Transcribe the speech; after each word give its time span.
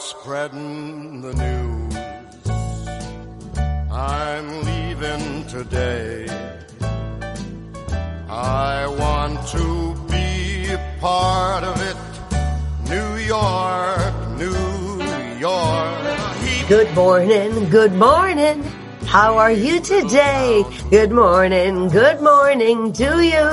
Spreading 0.00 1.20
the 1.20 1.34
news. 1.34 1.94
I'm 3.92 4.48
leaving 4.64 5.44
today. 5.46 6.26
I 8.26 8.86
want 8.98 9.46
to 9.48 9.94
be 10.08 10.74
part 11.00 11.64
of 11.64 11.76
it. 11.84 11.96
New 12.88 13.16
York, 13.28 14.14
New 14.40 15.36
York. 15.38 16.00
Good 16.66 16.94
morning, 16.94 17.68
good 17.68 17.92
morning. 17.92 18.64
How 19.04 19.36
are 19.36 19.52
you 19.52 19.80
today? 19.80 20.64
Good 20.88 21.12
morning, 21.12 21.90
good 21.90 22.22
morning 22.22 22.94
to 22.94 23.20
you. 23.20 23.48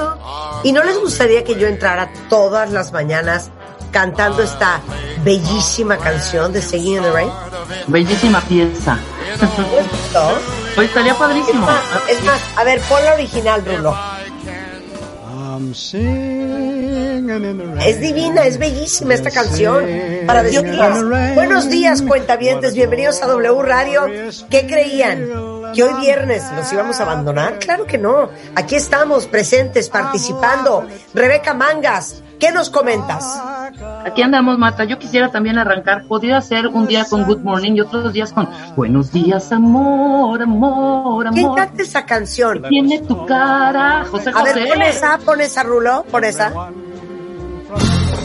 ¿Y 0.64 0.72
no 0.72 0.82
les 0.82 0.98
gustaría 0.98 1.44
que 1.44 1.59
yo 1.59 1.67
entrara 1.67 2.09
todas 2.30 2.72
las 2.72 2.94
mañanas 2.94 3.52
cantando 3.92 4.44
esta 4.44 4.82
bellísima 5.23 5.98
canción 5.98 6.52
de 6.54 6.62
Singing 6.62 6.98
in 6.98 7.04
the 7.04 7.12
Rain? 7.12 7.30
Bellísima 7.88 8.42
pieza. 8.42 9.00
Hoy 10.78 10.86
estaría 10.86 11.12
Es 11.12 11.18
padrísimo. 11.18 11.66
más, 11.66 11.82
es 12.10 12.23
más, 12.23 12.40
a 12.56 12.64
ver, 12.64 12.80
pon 12.82 13.04
la 13.04 13.14
original, 13.14 13.62
Bruno. 13.62 13.95
Es 17.86 18.00
divina, 18.00 18.45
es 18.45 18.58
bellísima 18.58 19.14
esta 19.14 19.32
canción. 19.32 19.86
Para 20.26 20.44
decirles, 20.44 21.36
buenos 21.36 21.70
días, 21.70 22.02
cuentavientes, 22.02 22.73
bienvenidos 22.73 23.22
a 23.22 23.28
W 23.28 23.62
Radio. 23.64 24.06
¿Qué 24.50 24.68
creían? 24.68 25.26
¿Que 25.73 25.84
hoy 25.84 25.94
viernes 26.00 26.44
los 26.56 26.72
íbamos 26.72 27.00
a 27.00 27.04
abandonar? 27.04 27.60
Claro 27.60 27.86
que 27.86 27.98
no. 27.98 28.30
Aquí 28.56 28.76
estamos, 28.76 29.28
presentes, 29.28 29.90
participando. 29.90 30.88
Rebeca 31.14 31.54
Mangas, 31.54 32.22
¿qué 32.39 32.52
nos 32.52 32.70
comentas? 32.70 33.26
Aquí 34.05 34.21
andamos, 34.21 34.58
Mata. 34.58 34.83
Yo 34.86 34.98
quisiera 34.98 35.30
también 35.30 35.58
arrancar. 35.58 36.04
Podría 36.05 36.42
ser 36.42 36.67
un 36.67 36.88
día 36.88 37.05
con 37.10 37.23
Good 37.26 37.39
Morning 37.42 37.73
y 37.73 37.82
otros 37.82 38.11
días 38.14 38.32
con 38.33 38.49
Buenos 38.76 39.11
días, 39.11 39.52
amor, 39.52 40.42
amor, 40.42 41.27
¿Quién 41.33 41.45
amor. 41.45 41.58
canta 41.58 41.83
esa 41.83 42.05
canción? 42.05 42.64
Tiene 42.70 42.99
tu 43.02 43.26
cara, 43.26 44.05
José 44.10 44.32
A 44.33 44.43
ver, 44.43 44.54
José. 44.54 44.67
pon 44.70 44.82
esa, 44.82 45.17
pon 45.20 45.42
esa, 45.42 45.64
Rulo, 45.64 46.05
pon 46.10 46.23
esa. 46.23 46.52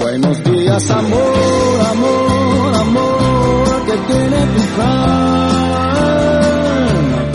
Buenos 0.01 0.45
días, 0.45 0.91
amor, 0.91 1.81
amor, 1.91 2.75
amor, 2.75 3.85
que 3.87 3.93
tiene 4.13 4.47
tu 4.47 4.77
cara. 4.77 5.49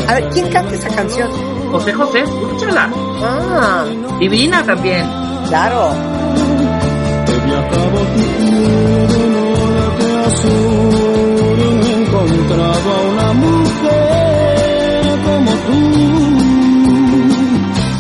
A 0.10 0.14
ver, 0.16 0.30
¿quién 0.30 0.50
canta 0.50 0.74
esa 0.76 0.90
canción? 0.96 1.30
José 1.72 1.94
José, 1.94 2.20
escúchala. 2.22 2.90
Ah, 3.22 3.86
Divina 4.20 4.64
también. 4.64 5.06
claro. 5.50 5.92
Tu 9.98 10.18
azul, 10.18 11.60
y 11.60 11.96
no 12.10 12.22
una 13.10 13.34
mujer 13.34 15.06
como 15.26 15.52
tú. 15.52 15.78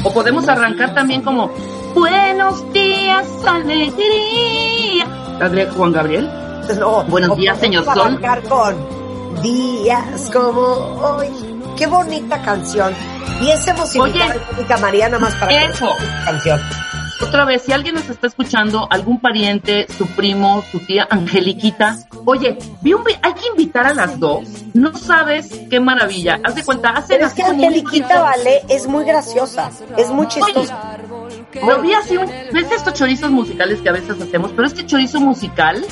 O 0.03 0.13
podemos 0.13 0.47
arrancar 0.49 0.93
también 0.93 1.21
como 1.21 1.49
Buenos 1.95 2.71
días, 2.73 3.27
alegría. 3.45 5.05
Juan 5.75 5.91
Gabriel. 5.93 6.29
No, 6.79 7.03
Buenos 7.05 7.37
días, 7.37 7.57
señor 7.59 7.85
podemos 7.85 8.03
Sol. 8.03 8.17
arrancar 8.19 8.43
con 8.43 8.75
días 9.41 10.29
como 10.33 10.59
hoy. 10.61 11.29
Qué 11.77 11.87
bonita 11.87 12.41
canción. 12.41 12.93
Hubiésemos 13.39 13.95
invitado 13.95 14.31
Oye, 14.31 14.41
a 14.41 14.51
Mónica 14.51 14.77
María 14.77 15.07
nada 15.09 15.19
más 15.19 15.33
para 15.35 15.47
que 15.47 15.65
eso. 15.65 15.87
esta 15.97 16.25
canción. 16.25 16.59
Otra 17.21 17.45
vez, 17.45 17.63
si 17.63 17.71
alguien 17.71 17.95
nos 17.95 18.09
está 18.09 18.27
escuchando, 18.27 18.87
algún 18.91 19.19
pariente, 19.19 19.87
su 19.97 20.05
primo, 20.07 20.63
su 20.71 20.79
tía 20.85 21.07
Angeliquita, 21.09 21.97
oye, 22.25 22.57
vi 22.81 22.93
un 22.93 23.03
hay 23.21 23.33
que 23.33 23.47
invitar 23.47 23.87
a 23.87 23.93
las 23.93 24.19
dos. 24.19 24.47
No 24.73 24.95
sabes 24.95 25.49
qué 25.69 25.79
maravilla. 25.79 26.39
Haz 26.43 26.55
de 26.55 26.63
cuenta, 26.63 26.89
hacen 26.89 27.17
Pero 27.17 27.27
es 27.27 27.33
que 27.33 27.43
Angeliquita. 27.43 28.21
Vale 28.21 28.61
es 28.69 28.87
muy 28.87 29.05
graciosa, 29.05 29.71
es 29.97 30.09
muy 30.09 30.27
chistosa. 30.27 30.97
Lo 31.53 31.81
vi 31.81 31.93
así, 31.93 32.17
un- 32.17 32.29
¿ves 32.51 32.71
estos 32.71 32.93
chorizos 32.93 33.31
musicales 33.31 33.81
que 33.81 33.89
a 33.89 33.93
veces 33.93 34.21
hacemos? 34.21 34.51
Pero 34.51 34.67
este 34.67 34.85
chorizo 34.85 35.19
musical, 35.19 35.83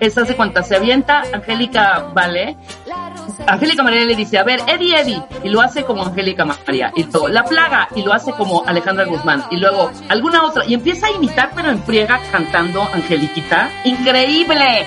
es 0.00 0.18
haz 0.18 0.28
de 0.28 0.36
cuenta, 0.36 0.62
se 0.62 0.76
avienta 0.76 1.22
Angélica 1.32 2.10
Vale, 2.12 2.56
Angélica 3.46 3.82
María 3.82 4.04
le 4.04 4.16
dice, 4.16 4.38
a 4.38 4.44
ver, 4.44 4.60
Eddie 4.66 5.00
Eddie, 5.00 5.22
y 5.44 5.48
lo 5.48 5.60
hace 5.60 5.84
como 5.84 6.04
Angélica 6.04 6.44
María, 6.44 6.92
y 6.96 7.04
todo, 7.04 7.28
La 7.28 7.44
Plaga, 7.44 7.88
y 7.94 8.02
lo 8.02 8.12
hace 8.12 8.32
como 8.32 8.64
Alejandra 8.66 9.04
Guzmán, 9.04 9.44
y 9.50 9.56
luego 9.56 9.90
alguna 10.08 10.44
otra, 10.44 10.64
y 10.66 10.74
empieza 10.74 11.06
a 11.06 11.10
imitar, 11.12 11.52
pero 11.54 11.70
en 11.70 11.82
friega, 11.82 12.20
cantando 12.32 12.82
Angeliquita, 12.92 13.70
increíble. 13.84 14.86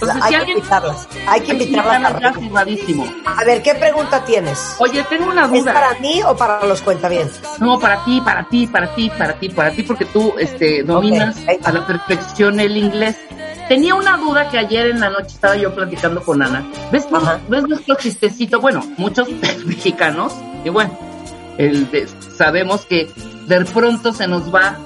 Entonces, 0.00 0.22
hay 0.22 0.22
si 0.22 0.28
que 0.30 0.36
alguien... 0.36 0.58
invitarlas, 0.58 1.08
hay 1.10 1.16
que 1.16 1.30
hay 1.30 1.40
que 1.42 1.52
invitarlas. 1.52 1.96
invitarlas 1.96 2.22
ya 2.22 2.28
a- 2.28 2.32
ver, 3.44 3.62
¿qué 3.62 3.74
pregunta 3.74 4.24
tienes? 4.24 4.76
Oye, 4.78 5.04
tengo 5.08 5.30
una 5.30 5.44
¿Es 5.44 5.50
duda. 5.50 5.72
para 5.72 5.94
mí 6.00 6.22
o 6.26 6.36
para 6.36 6.64
los 6.64 6.80
cuentavientes? 6.80 7.40
No, 7.58 7.78
para 7.78 8.04
ti, 8.04 8.20
para 8.20 8.48
ti, 8.48 8.66
para 8.66 8.94
ti, 8.94 9.10
para 9.16 9.32
ti, 9.34 9.48
para 9.50 9.70
ti, 9.72 9.82
porque 9.82 10.04
tú 10.06 10.34
este, 10.38 10.82
dominas 10.82 11.36
a 11.64 11.72
la 11.72 11.86
perfección 11.86 12.60
el 12.60 12.76
inglés. 12.76 13.16
Tenía 13.68 13.94
una 13.94 14.16
duda 14.16 14.48
que 14.50 14.58
ayer 14.58 14.86
en 14.86 14.98
la 15.00 15.10
noche 15.10 15.28
estaba 15.28 15.56
yo 15.56 15.72
platicando 15.74 16.22
con 16.22 16.42
Ana. 16.42 16.64
¿Ves, 16.90 17.06
Ajá. 17.12 17.38
¿ves 17.48 17.62
nuestro 17.68 17.94
chistecito? 17.94 18.60
Bueno, 18.60 18.82
muchos 18.96 19.28
mexicanos, 19.64 20.32
y 20.64 20.70
bueno, 20.70 20.90
el 21.56 21.88
de- 21.90 22.08
sabemos 22.36 22.84
que 22.86 23.08
de 23.46 23.64
pronto 23.66 24.12
se 24.12 24.26
nos 24.26 24.52
va 24.52 24.76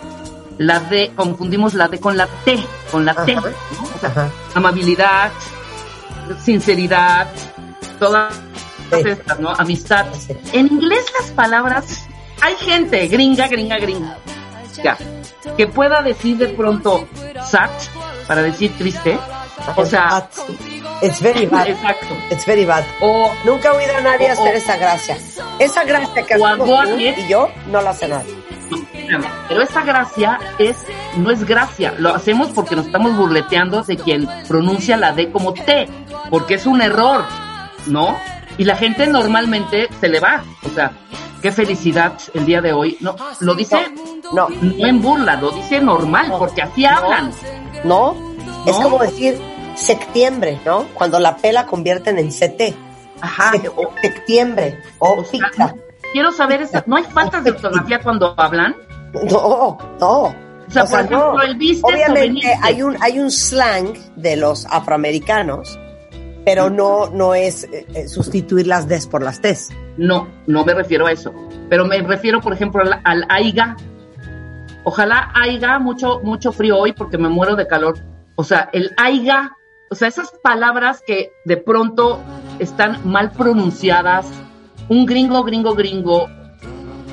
la 0.58 0.80
D, 0.80 1.12
confundimos 1.16 1.74
la 1.74 1.88
D 1.88 1.98
con 2.00 2.16
la 2.16 2.26
T, 2.44 2.64
con 2.90 3.04
la 3.04 3.14
T, 3.24 3.32
Ajá. 3.36 3.50
¿no? 3.50 3.84
O 3.94 3.98
sea, 4.00 4.30
amabilidad, 4.54 5.30
sinceridad, 6.42 7.26
todas 7.98 8.34
Sí. 8.90 9.08
estas, 9.08 9.40
¿no? 9.40 9.50
Amistad. 9.50 10.06
Sí. 10.18 10.36
En 10.52 10.66
inglés 10.68 11.04
las 11.20 11.30
palabras, 11.32 12.06
hay 12.40 12.54
gente 12.56 13.06
gringa, 13.08 13.48
gringa, 13.48 13.78
gringa, 13.78 14.16
ya, 14.82 14.96
que 15.56 15.66
pueda 15.66 16.02
decir 16.02 16.36
de 16.36 16.48
pronto 16.48 17.08
sad 17.48 17.70
para 18.28 18.42
decir 18.42 18.76
triste, 18.76 19.18
o 19.76 19.84
sea, 19.86 20.28
It's 21.02 21.20
very 21.20 21.46
bad. 21.46 21.68
exacto, 21.68 22.14
It's 22.30 22.46
very 22.46 22.64
bad. 22.64 22.84
o 23.00 23.30
Nunca 23.44 23.68
he 23.68 23.76
oído 23.76 23.96
a 23.96 24.00
nadie 24.02 24.28
O- 24.28 24.32
hacer 24.32 24.54
o- 24.54 24.58
esa 24.58 24.76
gracia. 24.76 25.18
Esa 25.58 25.84
gracia 25.84 26.22
que 26.24 26.34
hacemos 26.34 26.68
tú 26.68 26.98
y 26.98 27.28
yo, 27.28 27.48
no 27.70 27.80
la 27.80 27.90
hace 27.90 28.06
nadie. 28.08 28.33
Pero 29.48 29.62
esa 29.62 29.82
gracia 29.84 30.38
es, 30.58 30.76
no 31.16 31.30
es 31.30 31.44
gracia, 31.44 31.94
lo 31.98 32.14
hacemos 32.14 32.48
porque 32.50 32.76
nos 32.76 32.86
estamos 32.86 33.16
burleteando 33.16 33.82
de 33.82 33.96
quien 33.96 34.28
pronuncia 34.48 34.96
la 34.96 35.12
D 35.12 35.30
como 35.30 35.52
T, 35.54 35.88
porque 36.30 36.54
es 36.54 36.66
un 36.66 36.80
error, 36.82 37.24
¿no? 37.86 38.16
Y 38.58 38.64
la 38.64 38.76
gente 38.76 39.06
normalmente 39.06 39.88
se 40.00 40.08
le 40.08 40.20
va, 40.20 40.42
o 40.64 40.68
sea, 40.70 40.92
qué 41.42 41.50
felicidad 41.52 42.14
el 42.34 42.46
día 42.46 42.60
de 42.60 42.72
hoy, 42.72 42.96
no, 43.00 43.16
lo 43.40 43.54
dice 43.54 43.76
No, 44.32 44.48
no 44.48 44.86
en 44.86 45.02
burla, 45.02 45.36
lo 45.36 45.50
dice 45.50 45.80
normal, 45.80 46.32
porque 46.38 46.62
así 46.62 46.84
hablan. 46.84 47.30
no. 47.84 48.32
Es 48.66 48.76
como 48.76 48.98
decir 48.98 49.38
septiembre, 49.74 50.58
¿no? 50.64 50.84
Cuando 50.94 51.20
la 51.20 51.36
P 51.36 51.52
la 51.52 51.66
convierten 51.66 52.18
en 52.18 52.30
CT. 52.30 52.74
Ajá. 53.20 53.52
o- 53.76 53.92
septiembre 54.02 54.82
o, 54.98 55.20
o 55.20 55.24
sea, 55.24 55.50
quiero 56.12 56.30
saber, 56.32 56.60
esa, 56.62 56.82
¿no 56.86 56.96
hay 56.96 57.04
faltas 57.04 57.42
de 57.44 57.52
ortografía 57.52 58.00
cuando 58.00 58.34
hablan? 58.36 58.74
No, 59.30 59.78
no. 60.00 60.34
O 60.66 60.70
sea, 60.70 60.84
por 60.84 61.00
ejemplo, 61.00 61.42
el 61.42 61.56
vistes 61.56 61.84
o 61.84 61.88
Obviamente 61.88 62.54
hay 62.62 62.82
un, 62.82 62.96
hay 63.00 63.18
un 63.18 63.30
slang 63.30 63.94
de 64.16 64.36
los 64.36 64.66
afroamericanos, 64.66 65.78
pero 66.44 66.70
no, 66.70 67.10
no 67.10 67.34
es 67.34 67.64
eh, 67.64 67.86
eh, 67.94 68.08
sustituir 68.08 68.66
las 68.66 68.88
des 68.88 69.06
por 69.06 69.22
las 69.22 69.40
tes. 69.40 69.70
No, 69.96 70.28
no 70.46 70.64
me 70.64 70.74
refiero 70.74 71.06
a 71.06 71.12
eso. 71.12 71.32
Pero 71.68 71.84
me 71.84 72.00
refiero, 72.02 72.40
por 72.40 72.52
ejemplo, 72.52 72.82
al, 72.82 73.00
al 73.04 73.26
aiga. 73.28 73.76
Ojalá 74.84 75.30
aiga 75.34 75.78
mucho, 75.78 76.20
mucho 76.22 76.52
frío 76.52 76.78
hoy 76.78 76.92
porque 76.92 77.18
me 77.18 77.28
muero 77.28 77.56
de 77.56 77.66
calor. 77.66 77.98
O 78.36 78.44
sea, 78.44 78.68
el 78.72 78.90
aiga, 78.96 79.56
o 79.90 79.94
sea, 79.94 80.08
esas 80.08 80.30
palabras 80.42 81.02
que 81.06 81.30
de 81.44 81.56
pronto 81.56 82.20
están 82.58 82.98
mal 83.04 83.30
pronunciadas, 83.32 84.26
un 84.88 85.06
gringo, 85.06 85.44
gringo, 85.44 85.74
gringo, 85.74 86.28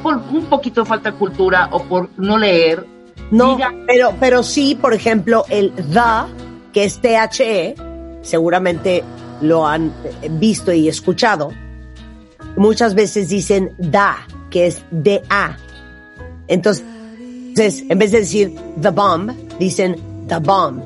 por 0.02 0.16
un 0.18 0.46
poquito 0.46 0.82
de 0.82 0.88
falta 0.88 1.12
de 1.12 1.18
cultura 1.18 1.70
o 1.72 1.84
por 1.84 2.10
no 2.18 2.38
leer. 2.38 2.86
No, 3.32 3.56
diga- 3.58 3.74
pero, 3.88 4.14
pero 4.20 4.44
sí, 4.44 4.76
por 4.80 4.94
ejemplo, 4.94 5.46
el 5.50 5.72
the, 5.94 6.28
que 6.74 6.84
es 6.86 7.00
THE, 7.02 7.76
seguramente 8.22 9.04
lo 9.42 9.66
han 9.68 9.92
visto 10.32 10.72
y 10.74 10.88
escuchado. 10.88 11.50
Muchas 12.58 12.94
veces 12.96 13.30
dicen 13.30 13.74
da, 13.78 14.18
que 14.50 14.68
es 14.68 14.84
DA. 14.92 15.58
Entonces, 16.48 16.84
entonces, 17.18 17.84
en 17.90 17.98
vez 18.00 18.12
de 18.12 18.20
decir 18.20 18.56
the 18.82 18.90
bomb, 18.90 19.32
dicen 19.60 19.96
the 20.28 20.38
bomb. 20.38 20.82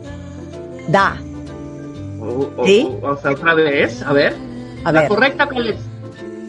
Da. 0.90 1.18
O, 2.20 2.52
o- 2.58 2.66
¿Sí? 2.66 2.88
o- 3.02 3.18
sea, 3.18 3.32
otra 3.32 3.54
vez, 3.56 4.02
a 4.04 4.14
ver. 4.14 4.36
A 4.84 4.92
la 4.92 5.02
ver. 5.02 5.10
correcta 5.10 5.48
cuál 5.48 5.68
es. 5.70 5.78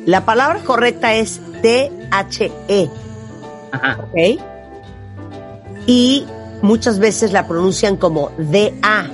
La 0.04 0.24
palabra 0.24 0.60
correcta 0.60 1.14
es 1.14 1.40
THE, 2.10 2.90
Ajá. 3.72 3.98
¿ok? 4.00 4.40
Y 5.86 6.26
muchas 6.62 6.98
veces 6.98 7.32
la 7.32 7.46
pronuncian 7.46 7.96
como 7.96 8.30
DA, 8.38 9.06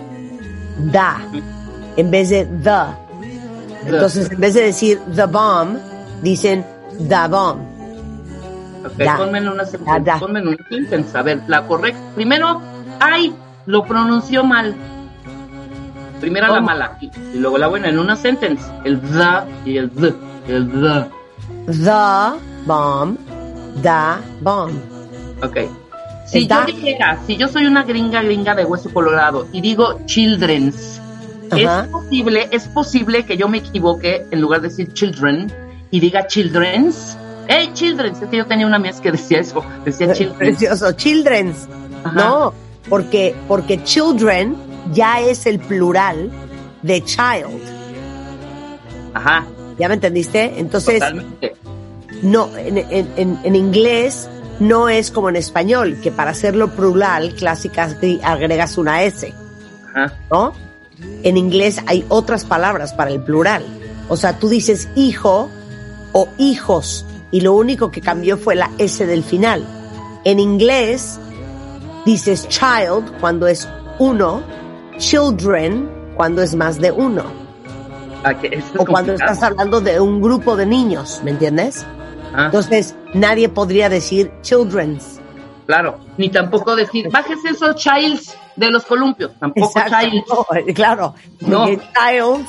da, 0.92 1.20
en 1.96 2.10
vez 2.10 2.30
de 2.30 2.46
the. 2.46 3.02
Entonces, 3.90 4.30
en 4.30 4.40
vez 4.40 4.54
de 4.54 4.62
decir 4.62 5.00
the 5.14 5.26
bomb, 5.26 5.76
dicen 6.22 6.64
the 6.98 7.28
bomb. 7.28 7.60
Ok, 8.84 8.98
Da. 8.98 9.16
ponme 9.16 9.38
en 9.38 9.48
una 9.48 9.62
Da, 9.64 9.70
sentence. 9.70 10.00
da. 10.04 10.18
Ponme 10.18 10.38
en 10.40 10.48
una 10.48 10.56
sentence. 10.68 11.16
A 11.18 11.22
ver, 11.22 11.40
la 11.46 11.66
correcta. 11.66 12.00
Primero, 12.14 12.60
ay, 13.00 13.34
lo 13.66 13.84
pronunció 13.84 14.42
mal. 14.44 14.74
Primero 16.20 16.46
la 16.48 16.54
¿Cómo? 16.54 16.66
mala 16.66 16.96
y, 17.00 17.06
y 17.34 17.38
luego 17.38 17.58
la 17.58 17.66
buena 17.68 17.88
en 17.88 17.98
una 17.98 18.16
sentence. 18.16 18.62
El 18.84 19.00
the 19.00 19.70
y 19.70 19.76
el 19.76 19.90
the. 19.90 20.14
El 20.48 20.70
the. 20.70 21.06
The 21.66 22.51
bomb, 22.66 23.16
the 23.82 24.22
bomb. 24.40 24.72
Ok. 25.42 25.58
Si 26.26 26.42
yo 26.42 26.48
da. 26.48 26.64
dijera, 26.64 27.18
si 27.26 27.36
yo 27.36 27.48
soy 27.48 27.66
una 27.66 27.82
gringa 27.82 28.22
gringa 28.22 28.54
de 28.54 28.64
hueso 28.64 28.92
colorado 28.92 29.46
y 29.52 29.60
digo 29.60 30.00
children's, 30.06 31.00
Ajá. 31.50 31.84
es 31.84 31.88
posible, 31.88 32.48
es 32.50 32.68
posible 32.68 33.24
que 33.26 33.36
yo 33.36 33.48
me 33.48 33.58
equivoque 33.58 34.24
en 34.30 34.40
lugar 34.40 34.62
de 34.62 34.68
decir 34.68 34.92
children 34.92 35.52
y 35.90 36.00
diga 36.00 36.26
children's. 36.26 37.16
Hey, 37.48 37.70
children's. 37.74 38.22
Es 38.22 38.28
que 38.28 38.36
yo 38.38 38.46
tenía 38.46 38.66
una 38.66 38.76
amiga 38.76 38.98
que 39.00 39.12
decía 39.12 39.40
eso, 39.40 39.64
decía 39.84 40.12
children's. 40.12 40.58
Precioso. 40.58 40.92
Children's. 40.92 41.68
Ajá. 42.04 42.14
No, 42.14 42.54
porque, 42.88 43.34
porque 43.48 43.82
children 43.82 44.56
ya 44.92 45.20
es 45.20 45.44
el 45.46 45.58
plural 45.58 46.30
de 46.82 47.02
child. 47.04 47.60
Ajá, 49.14 49.44
¿Ya 49.78 49.88
me 49.88 49.94
entendiste? 49.94 50.58
Entonces, 50.58 51.00
totalmente. 51.00 51.54
No, 52.22 52.48
en, 52.56 52.78
en- 52.78 53.38
en- 53.44 53.56
inglés 53.56 54.28
no 54.60 54.88
es 54.88 55.10
como 55.10 55.28
en 55.28 55.36
español, 55.36 55.98
que 56.02 56.10
para 56.12 56.30
hacerlo 56.30 56.70
plural, 56.70 57.34
clásicas, 57.34 57.96
agregas 58.22 58.78
una 58.78 59.02
S, 59.02 59.32
Ajá. 59.94 60.14
¿no? 60.30 60.52
En 61.24 61.36
inglés 61.36 61.80
hay 61.86 62.04
otras 62.08 62.44
palabras 62.44 62.92
para 62.94 63.10
el 63.10 63.20
plural. 63.20 63.64
O 64.08 64.16
sea, 64.16 64.38
tú 64.38 64.48
dices 64.48 64.88
hijo 64.94 65.48
o 66.12 66.28
hijos, 66.38 67.04
y 67.30 67.40
lo 67.40 67.54
único 67.54 67.90
que 67.90 68.00
cambió 68.00 68.36
fue 68.36 68.54
la 68.54 68.70
S 68.78 69.04
del 69.06 69.24
final. 69.24 69.64
En 70.24 70.38
inglés 70.38 71.18
dices 72.04 72.46
child 72.48 73.10
cuando 73.20 73.46
es 73.48 73.68
uno, 73.98 74.42
children 74.98 75.90
cuando 76.14 76.42
es 76.42 76.54
más 76.54 76.78
de 76.78 76.92
uno, 76.92 77.24
Ah, 78.24 78.34
que 78.38 78.46
esto 78.48 78.74
es 78.76 78.80
o 78.80 78.84
cuando 78.86 79.14
estás 79.14 79.42
hablando 79.42 79.80
de 79.80 79.98
un 79.98 80.22
grupo 80.22 80.54
de 80.56 80.64
niños, 80.66 81.20
¿me 81.24 81.32
entiendes? 81.32 81.84
Ah, 82.34 82.46
Entonces, 82.46 82.94
nadie 83.14 83.48
podría 83.48 83.88
decir 83.88 84.30
children's. 84.42 85.20
claro, 85.66 85.98
ni 86.18 86.28
tampoco 86.28 86.74
decir, 86.76 87.08
bájese 87.10 87.50
esos 87.50 87.76
childs 87.76 88.36
de 88.56 88.70
los 88.70 88.84
columpios, 88.84 89.32
tampoco 89.38 89.66
Exacto. 89.78 89.96
childs. 90.00 90.24
No, 90.68 90.74
claro, 90.74 91.14
No. 91.40 91.58
porque 91.64 91.78
child 91.78 92.46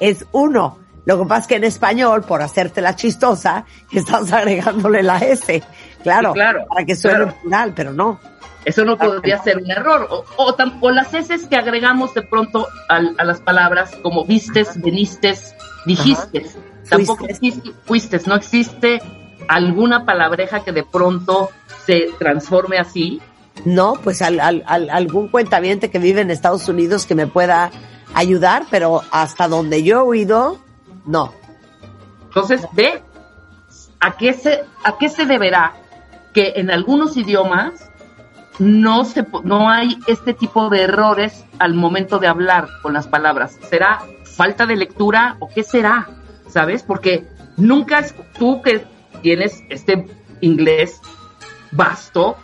es 0.00 0.24
uno. 0.32 0.78
Lo 1.04 1.18
que 1.20 1.24
pasa 1.26 1.40
es 1.42 1.46
que 1.46 1.54
en 1.56 1.64
español, 1.64 2.22
por 2.22 2.42
hacerte 2.42 2.80
la 2.80 2.96
chistosa, 2.96 3.64
estás 3.92 4.32
agregándole 4.32 5.02
la 5.02 5.18
S. 5.18 5.62
Claro, 6.02 6.30
Sí, 6.32 6.34
claro, 6.34 6.66
para 6.68 6.84
que 6.84 6.96
suene 6.96 7.16
claro. 7.18 7.34
plural, 7.40 7.72
pero 7.76 7.92
no. 7.92 8.18
Eso 8.64 8.84
no 8.84 8.96
podría 8.98 9.40
ser 9.42 9.58
un 9.58 9.70
error. 9.70 10.08
O, 10.10 10.24
o, 10.36 10.56
o 10.80 10.90
las 10.90 11.14
heces 11.14 11.46
que 11.46 11.54
agregamos 11.56 12.12
de 12.14 12.22
pronto 12.22 12.66
al- 12.88 13.14
a, 13.16 13.22
las 13.24 13.40
palabras, 13.40 13.92
como 14.02 14.24
vistes, 14.24 14.80
venistes, 14.82 15.54
dijiste. 15.86 16.44
Tampoco 16.90 17.24
Fuistes. 17.26 17.36
existe, 17.52 17.70
fuistes, 17.84 18.26
no 18.26 18.34
existe 18.34 19.00
alguna 19.48 20.04
palabreja 20.04 20.64
que 20.64 20.72
de 20.72 20.82
pronto 20.84 21.50
se 21.84 22.08
transforme 22.18 22.78
así. 22.78 23.20
No, 23.64 23.94
pues 24.02 24.20
al, 24.22 24.38
al- 24.40 24.64
al- 24.66 24.90
algún 24.90 25.28
cuentaviente 25.28 25.90
que 25.90 25.98
vive 25.98 26.20
en 26.20 26.30
Estados 26.30 26.68
Unidos 26.68 27.06
que 27.06 27.14
me 27.14 27.26
pueda 27.26 27.70
ayudar, 28.14 28.64
pero 28.70 29.02
hasta 29.10 29.48
donde 29.48 29.82
yo 29.82 29.98
he 29.98 30.02
oído, 30.02 30.58
no. 31.06 31.32
Entonces, 32.28 32.66
ve 32.72 33.02
a 34.00 34.16
qué 34.16 34.32
se, 34.34 34.64
a 34.84 34.98
qué 34.98 35.08
se 35.08 35.24
deberá 35.24 35.72
que 36.34 36.54
en 36.56 36.70
algunos 36.70 37.16
idiomas 37.16 37.90
no 38.58 39.04
se 39.06 39.26
no 39.44 39.70
hay 39.70 39.98
este 40.06 40.34
tipo 40.34 40.68
de 40.68 40.82
errores 40.82 41.44
al 41.58 41.74
momento 41.74 42.18
de 42.18 42.26
hablar 42.26 42.68
con 42.82 42.92
las 42.92 43.06
palabras. 43.06 43.58
¿Será 43.70 44.02
falta 44.24 44.66
de 44.66 44.76
lectura 44.76 45.36
o 45.40 45.48
qué 45.48 45.62
será? 45.62 46.08
¿Sabes? 46.48 46.82
Porque 46.82 47.26
nunca 47.56 47.98
es 48.00 48.14
tú 48.38 48.60
que 48.62 48.84
tienes 49.26 49.64
este 49.70 50.06
inglés 50.40 51.00
vasto 51.72 52.36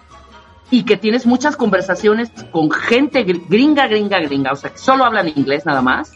y 0.69 0.83
que 0.85 0.97
tienes 0.97 1.27
muchas 1.27 1.57
conversaciones 1.57 2.33
con 2.51 2.73
gente 2.73 3.25
gr- 3.25 3.45
gringa, 3.49 3.87
gringa, 3.87 4.19
gringa, 4.19 4.51
o 4.51 4.57
sea, 4.57 4.71
que 4.71 4.79
solo 4.79 5.05
hablan 5.05 5.29
inglés 5.29 5.65
nada 5.65 5.81
más. 5.81 6.13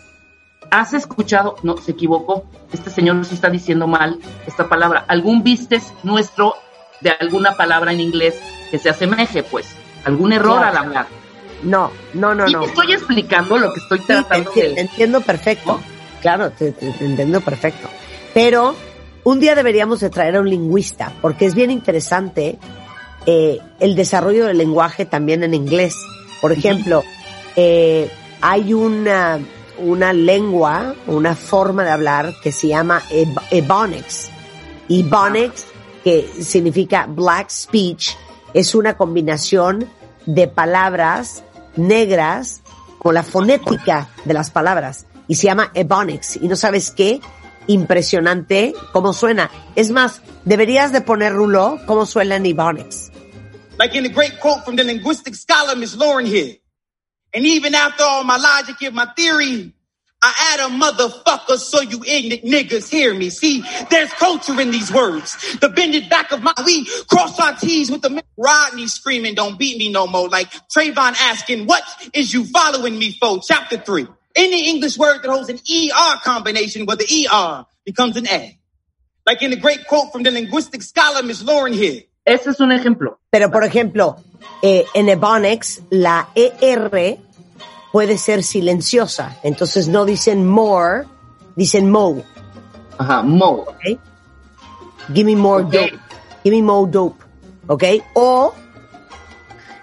¿Has 0.73 0.93
escuchado? 0.93 1.55
No, 1.63 1.77
se 1.77 1.93
equivocó. 1.93 2.47
Este 2.73 2.91
señor 2.91 3.15
nos 3.15 3.31
está 3.31 3.49
diciendo 3.49 3.87
mal 3.87 4.19
esta 4.45 4.69
palabra. 4.69 5.05
¿Algún 5.07 5.45
vistes 5.45 5.93
nuestro 6.03 6.55
de 7.01 7.11
alguna 7.11 7.53
palabra 7.57 7.93
en 7.93 8.01
inglés 8.01 8.35
que 8.73 8.81
se 8.81 8.91
asemeje, 8.91 9.45
pues? 9.45 9.69
¿Algún 10.05 10.33
error 10.33 10.59
Claro. 10.59 10.67
al 10.79 10.85
hablar? 10.85 11.07
No, 11.63 11.93
no, 12.15 12.35
no, 12.35 12.49
y 12.49 12.53
no. 12.53 12.65
estoy 12.65 12.93
explicando 12.93 13.57
lo 13.57 13.73
que 13.73 13.79
estoy 13.79 13.99
Sí, 14.01 14.07
tratando 14.07 14.51
enti- 14.51 14.55
te 14.55 14.69
de... 14.71 14.81
entiendo 14.81 15.21
perfecto. 15.21 15.75
¿No? 15.75 15.81
Claro, 16.23 16.51
te, 16.51 16.73
te- 16.73 16.91
te 16.91 17.05
entiendo 17.05 17.41
perfecto. 17.41 17.89
Pero 18.35 18.75
un 19.27 19.41
día 19.41 19.57
deberíamos 19.57 19.99
de 19.99 20.09
traer 20.09 20.37
a 20.37 20.41
un 20.41 20.49
lingüista, 20.49 21.13
porque 21.21 21.47
es 21.47 21.57
bien 21.57 21.73
interesante 21.73 22.61
eh, 23.27 23.59
el 23.81 23.97
desarrollo 23.97 24.47
del 24.47 24.57
lenguaje 24.57 25.05
también 25.05 25.43
en 25.43 25.53
inglés. 25.53 25.97
Por 26.41 26.53
ejemplo, 26.53 27.03
eh, 27.57 28.09
hay 28.41 28.73
una, 28.73 29.41
una 29.79 30.13
lengua, 30.13 30.95
una 31.09 31.35
forma 31.35 31.83
de 31.83 31.91
hablar 31.91 32.35
que 32.41 32.53
se 32.53 32.69
llama 32.69 33.03
eb- 33.11 33.43
Ebonics. 33.51 34.31
Ebonics, 34.89 35.65
que 36.05 36.31
significa 36.41 37.07
black 37.09 37.51
speech, 37.51 38.11
es 38.55 38.77
una 38.77 38.97
combinación 38.97 39.89
de 40.25 40.47
palabras 40.47 41.43
negras 41.75 42.61
con 42.99 43.15
la 43.15 43.25
fonética 43.25 44.09
de 44.25 44.35
las 44.35 44.53
palabras 44.53 45.07
y 45.27 45.35
se 45.35 45.49
llama 45.49 45.73
Ebonics. 45.75 46.37
Y 46.37 46.47
no 46.47 46.55
sabes 46.55 46.93
qué, 46.93 47.21
impresionante 47.67 48.75
cómo 48.93 49.13
suena. 49.13 49.51
Es 49.75 49.91
más, 49.91 50.21
deberías 50.45 50.93
de 50.93 51.01
poner 51.01 51.33
Rulo 51.33 51.81
cómo 51.87 52.07
suena 52.07 52.37
en 52.37 52.47
Ebonics. 52.47 53.11
Like 53.79 53.95
in 53.95 54.05
the 54.05 54.09
great 54.09 54.41
quote 54.41 54.65
from 54.65 54.77
the 54.77 54.85
linguistic 54.85 55.35
scholar, 55.35 55.77
Miss 55.77 55.95
Lauren 55.97 56.27
here. 56.27 56.57
And 57.35 57.45
even 57.45 57.75
after 57.75 58.05
all 58.05 58.25
my 58.25 58.39
logic 58.39 58.81
and 58.83 58.95
my 58.95 59.07
theory, 59.15 59.75
I 60.23 60.55
add 60.55 60.61
a 60.61 60.73
motherfucker 60.73 61.59
so 61.59 61.83
you 61.83 62.03
ignorant 62.05 62.45
niggas 62.45 62.89
hear 62.89 63.13
me. 63.13 63.29
See, 63.29 63.63
there's 63.91 64.11
culture 64.15 64.59
in 64.59 64.71
these 64.71 64.91
words. 64.91 65.59
The 65.59 65.69
bended 65.69 66.09
back 66.09 66.33
of 66.33 66.43
my, 66.43 66.55
we 66.65 66.87
cross 67.07 67.39
our 67.39 67.55
T's 67.55 67.91
with 67.91 68.01
the 68.01 68.23
Rodney 68.39 68.87
screaming, 68.87 69.35
don't 69.35 69.59
beat 69.59 69.77
me 69.77 69.91
no 69.91 70.07
more. 70.07 70.29
Like 70.29 70.51
Trayvon 70.75 71.15
asking, 71.21 71.67
what 71.67 71.85
is 72.15 72.33
you 72.33 72.45
following 72.47 72.99
me 72.99 73.13
for? 73.21 73.41
Chapter 73.47 73.77
three. 73.77 74.07
Any 74.37 74.69
English 74.71 74.99
word 74.99 75.23
that 75.23 75.31
holds 75.31 75.49
an 75.49 75.57
ER 75.59 76.21
combination 76.23 76.85
where 76.87 76.97
the 76.97 77.07
ER 77.27 77.65
becomes 77.85 78.17
an 78.17 78.27
A. 78.29 78.59
Like 79.27 79.43
in 79.43 79.51
the 79.51 79.57
great 79.57 79.87
quote 79.89 80.13
from 80.13 80.23
the 80.23 80.31
linguistic 80.31 80.83
scholar 80.83 81.23
Miss 81.23 81.43
Lauren 81.43 81.73
here. 81.73 82.03
Ese 82.25 82.49
es 82.49 82.61
un 82.61 82.71
ejemplo. 82.73 83.19
Pero, 83.31 83.51
por 83.51 83.65
ejemplo, 83.65 84.17
eh, 84.63 84.85
en 84.95 85.09
Ebonics, 85.09 85.81
la 85.91 86.29
ER 86.35 87.19
puede 87.93 88.19
ser 88.19 88.43
silenciosa. 88.43 89.39
Entonces 89.43 89.89
no 89.89 90.05
dicen 90.05 90.47
more, 90.47 91.05
dicen 91.57 91.91
mo. 91.91 92.23
Ajá, 92.99 93.23
mo. 93.23 93.65
¿ok? 93.69 93.99
Give 95.15 95.25
me 95.25 95.37
more 95.37 95.65
Ok. 95.65 95.73
dope. 95.73 95.99
Give 96.45 96.57
me 96.57 96.63
more 96.63 96.91
dope. 96.91 97.25
¿Ok? 97.69 97.85
O 98.15 98.55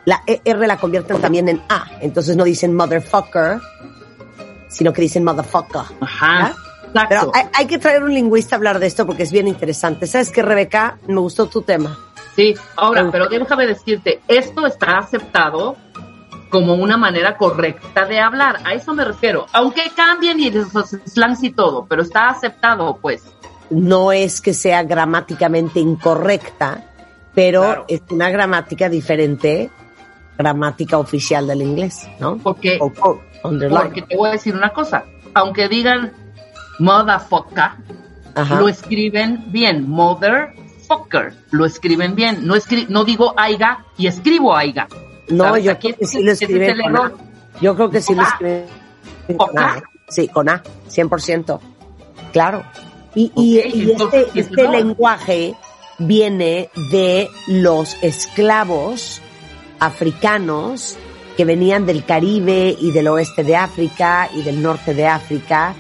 la 0.05 0.22
ER 0.27 0.67
la 0.67 0.77
convierten 0.77 1.22
también 1.22 1.48
en 1.50 1.62
A. 1.69 1.88
Entonces 2.01 2.36
no 2.36 2.43
dicen 2.43 2.75
motherfucker, 2.75 3.60
sino 4.74 4.92
que 4.94 5.01
dicen 5.01 5.24
motherfucker. 5.24 5.82
Ajá. 6.01 6.53
Pero 7.10 7.32
hay, 7.34 7.46
hay 7.53 7.65
que 7.65 7.80
traer 7.80 8.03
un 8.03 8.13
lingüista 8.13 8.56
a 8.56 8.58
hablar 8.58 8.80
de 8.80 8.86
esto 8.88 9.06
porque 9.06 9.24
es 9.24 9.32
bien 9.32 9.48
interesante. 9.48 10.06
¿Sabes 10.06 10.30
qué, 10.32 10.42
Rebeca? 10.44 10.98
Me 11.08 11.20
gustó 11.20 11.48
tu 11.48 11.62
tema. 11.62 11.98
Sí, 12.36 12.56
ahora, 12.75 13.10
pero 13.12 13.27
déjame 13.27 13.65
decirte, 13.68 14.22
esto 14.27 14.65
está 14.68 14.98
aceptado 15.00 15.75
como 16.50 16.75
una 16.75 16.98
manera 16.98 17.36
correcta 17.38 18.06
de 18.06 18.20
hablar. 18.20 18.60
A 18.63 18.74
eso 18.74 18.94
me 18.94 19.03
refiero. 19.06 19.48
Aunque 19.53 19.82
cambien 19.96 20.39
y 20.39 20.51
los 20.51 20.68
slangs 21.06 21.44
y 21.44 21.51
todo, 21.51 21.86
pero 21.88 22.03
está 22.03 22.30
aceptado, 22.30 22.98
pues. 23.01 23.24
no 23.72 24.12
es 24.12 24.39
que 24.42 24.53
sea 24.53 24.84
gramáticamente 24.84 25.80
incorrecta, 25.80 26.84
pero 27.34 27.62
Claro. 27.63 27.86
es 27.88 28.01
una 28.12 28.30
gramática 28.30 28.88
diferente, 28.89 29.72
gramática 30.37 30.97
oficial 30.97 31.47
del 31.47 31.61
inglés, 31.61 32.07
¿no? 32.19 32.37
Porque, 32.37 32.77
O, 32.81 32.91
o 33.01 33.21
underline. 33.43 33.83
porque 33.83 34.01
te 34.03 34.15
voy 34.17 34.29
a 34.29 34.31
decir 34.33 34.55
una 34.55 34.69
cosa. 34.71 35.05
Aunque 35.33 35.67
digan 35.67 36.11
motherfucker, 36.79 37.71
Ajá. 38.35 38.59
lo 38.59 38.67
escriben 38.67 39.43
bien. 39.47 39.87
Motherfucker, 39.89 41.33
lo 41.51 41.65
escriben 41.65 42.15
bien. 42.15 42.45
No, 42.47 42.55
escri 42.55 42.85
no 42.89 43.03
digo 43.03 43.33
aiga 43.37 43.85
y 43.97 44.07
escribo 44.07 44.55
aiga. 44.55 44.87
No, 45.29 45.57
yo 45.57 45.77
creo 45.79 45.95
que 45.97 46.05
escriben 46.05 46.69
el 46.71 46.81
con 46.81 46.95
A. 46.95 46.99
error. 46.99 47.17
Yo 47.61 47.75
creo 47.75 47.89
que 47.89 48.01
sí 48.01 48.13
lo 48.15 48.23
¿Con 48.23 48.25
A? 48.25 48.29
escriben 48.33 48.65
con 49.37 49.37
¿Con 49.47 49.59
A. 49.59 49.83
Sí, 50.09 50.27
con 50.27 50.49
A, 50.49 50.61
100%. 50.89 51.59
Claro. 52.33 52.63
Y, 53.15 53.31
y- 53.35 53.59
Ok, 53.59 53.75
y 53.75 53.91
entonces, 53.91 54.25
este, 54.27 54.37
¿y 54.37 54.41
es 54.41 54.47
este 54.49 54.67
lenguaje 54.69 55.55
viene 55.99 56.69
de 56.91 57.29
los 57.47 57.95
esclavos 58.03 59.21
africanos 59.80 60.98
que 61.36 61.46
venían 61.46 61.86
del 61.86 62.06
Caribe 62.06 62.75
y 62.80 62.92
del 62.92 63.08
oeste 63.08 63.44
de 63.44 63.56
África 63.56 64.30
y 64.34 64.42
del 64.44 64.62
norte 64.62 64.94
de 64.94 65.08
África 65.08 65.75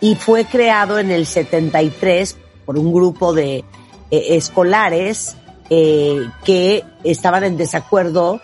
y 0.00 0.14
fue 0.14 0.44
creado 0.44 0.98
en 0.98 1.10
el 1.10 1.26
73 1.26 2.36
por 2.64 2.78
un 2.78 2.92
grupo 2.92 3.32
de 3.32 3.58
eh, 3.58 3.64
escolares 4.10 5.36
eh, 5.70 6.28
que 6.44 6.84
estaban 7.04 7.44
en 7.44 7.56
desacuerdo 7.56 8.40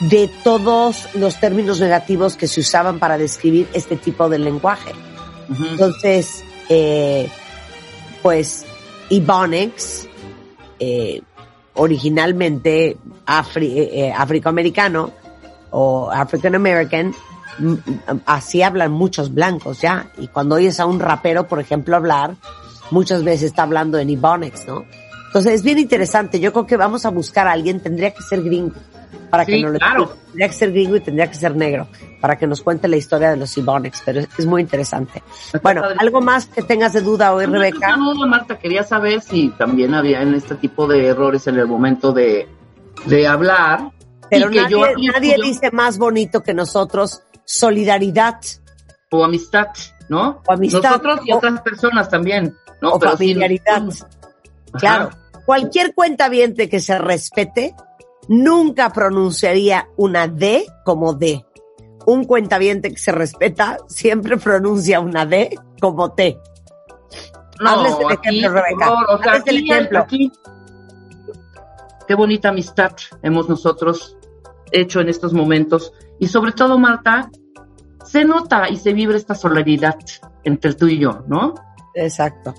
de 0.00 0.30
todos 0.42 1.14
los 1.14 1.38
términos 1.40 1.80
negativos 1.80 2.36
que 2.36 2.46
se 2.46 2.60
usaban 2.60 2.98
para 2.98 3.18
describir 3.18 3.68
este 3.72 3.96
tipo 3.96 4.28
de 4.28 4.38
lenguaje. 4.38 4.92
Entonces, 5.70 6.42
eh, 6.68 7.28
pues, 8.22 8.64
Ebonics, 9.10 10.08
eh, 10.80 11.22
originalmente 11.76 12.96
afri- 13.26 13.76
eh, 13.76 14.06
eh, 14.08 14.12
afroamericano 14.12 15.12
o 15.70 16.10
African 16.10 16.54
American, 16.54 17.14
así 18.26 18.62
hablan 18.62 18.92
muchos 18.92 19.32
blancos 19.32 19.80
ya. 19.80 20.10
Y 20.18 20.28
cuando 20.28 20.56
oyes 20.56 20.80
a 20.80 20.86
un 20.86 21.00
rapero, 21.00 21.46
por 21.48 21.60
ejemplo, 21.60 21.96
hablar, 21.96 22.36
muchas 22.90 23.24
veces 23.24 23.44
está 23.48 23.62
hablando 23.62 23.98
en 23.98 24.10
Ebonics, 24.10 24.66
¿no? 24.66 24.84
Entonces 25.26 25.54
es 25.54 25.62
bien 25.62 25.78
interesante. 25.78 26.40
Yo 26.40 26.52
creo 26.52 26.66
que 26.66 26.76
vamos 26.76 27.04
a 27.04 27.10
buscar 27.10 27.46
a 27.46 27.52
alguien, 27.52 27.80
tendría 27.80 28.12
que 28.12 28.22
ser 28.22 28.42
gringo 28.42 28.74
para 29.30 29.44
que 29.44 29.56
Sí, 29.56 29.62
claro. 29.64 30.02
explique. 30.04 30.26
Tendría 30.26 30.48
que 30.48 30.54
ser 30.54 30.72
gringo 30.72 30.96
y 30.96 31.00
tendría 31.00 31.26
que 31.30 31.34
ser 31.36 31.56
negro 31.56 31.88
para 32.20 32.36
que 32.36 32.46
nos 32.46 32.60
cuente 32.60 32.88
la 32.88 32.96
historia 32.96 33.30
de 33.30 33.36
los 33.36 33.56
Ebonics, 33.56 34.02
pero 34.04 34.20
es, 34.20 34.28
es 34.38 34.46
muy 34.46 34.62
interesante. 34.62 35.22
Bueno, 35.62 35.82
padre. 35.82 35.96
¿algo 35.98 36.20
más 36.20 36.46
que 36.46 36.62
tengas 36.62 36.92
de 36.92 37.00
duda 37.02 37.32
hoy, 37.32 37.44
Una 37.46 37.58
Rebeca? 37.58 37.78
cosa, 37.78 37.96
no, 37.96 38.14
Marta, 38.26 38.58
quería 38.58 38.82
saber 38.82 39.20
si 39.22 39.48
también 39.50 39.94
había 39.94 40.22
en 40.22 40.34
este 40.34 40.54
tipo 40.56 40.86
de 40.86 41.06
errores 41.06 41.46
en 41.46 41.56
el 41.58 41.66
momento 41.66 42.12
de, 42.12 42.48
de 43.06 43.26
hablar. 43.26 43.90
Pero 44.30 44.50
nadie, 44.50 44.68
yo 44.70 44.80
nadie 45.12 45.36
yo- 45.38 45.42
dice 45.44 45.70
más 45.70 45.98
bonito 45.98 46.42
que 46.42 46.52
nosotros 46.52 47.22
solidaridad 47.44 48.40
O 49.10 49.24
amistad, 49.24 49.68
¿no? 50.08 50.42
O 50.46 50.52
amistad, 50.52 50.82
Nosotros 50.82 51.20
y 51.24 51.32
o- 51.32 51.36
otras 51.36 51.60
personas 51.62 52.08
también, 52.10 52.56
¿no? 52.82 52.90
o 52.94 52.98
Pero 52.98 53.12
sí, 53.12 53.18
familiaridad. 53.18 53.82
Claro, 54.72 55.10
cualquier 55.44 55.94
cuentaviente 55.94 56.68
que 56.68 56.80
se 56.80 56.98
respete 56.98 57.74
nunca 58.28 58.92
pronunciaría 58.92 59.88
una 59.96 60.28
D 60.28 60.66
como 60.84 61.14
D. 61.14 61.44
Un 62.06 62.24
cuentaviente 62.24 62.90
que 62.90 62.98
se 62.98 63.12
respeta 63.12 63.78
siempre 63.88 64.36
pronuncia 64.36 65.00
una 65.00 65.26
D 65.26 65.58
como 65.80 66.12
T. 66.12 66.38
No, 67.60 67.70
Hazles 67.70 67.96
el 67.98 68.12
aquí, 68.12 68.28
ejemplo, 68.38 68.60
Rebeca. 68.60 68.76
por 68.76 68.84
favor, 68.84 69.06
o 69.08 69.22
sea, 69.22 69.32
Hazles 69.32 69.46
el 69.46 69.70
ejemplo. 69.70 69.98
aquí, 70.00 70.32
qué 72.06 72.14
bonita 72.14 72.50
amistad 72.50 72.92
hemos 73.22 73.48
nosotros 73.48 74.16
hecho 74.72 75.00
en 75.00 75.08
estos 75.08 75.32
momentos. 75.32 75.92
Y 76.18 76.28
sobre 76.28 76.52
todo, 76.52 76.78
Marta, 76.78 77.30
se 78.04 78.24
nota 78.24 78.68
y 78.68 78.76
se 78.76 78.92
vibra 78.92 79.16
esta 79.16 79.34
solidaridad 79.34 79.96
entre 80.44 80.74
tú 80.74 80.86
y 80.86 80.98
yo, 80.98 81.24
¿no? 81.26 81.54
Exacto. 81.94 82.54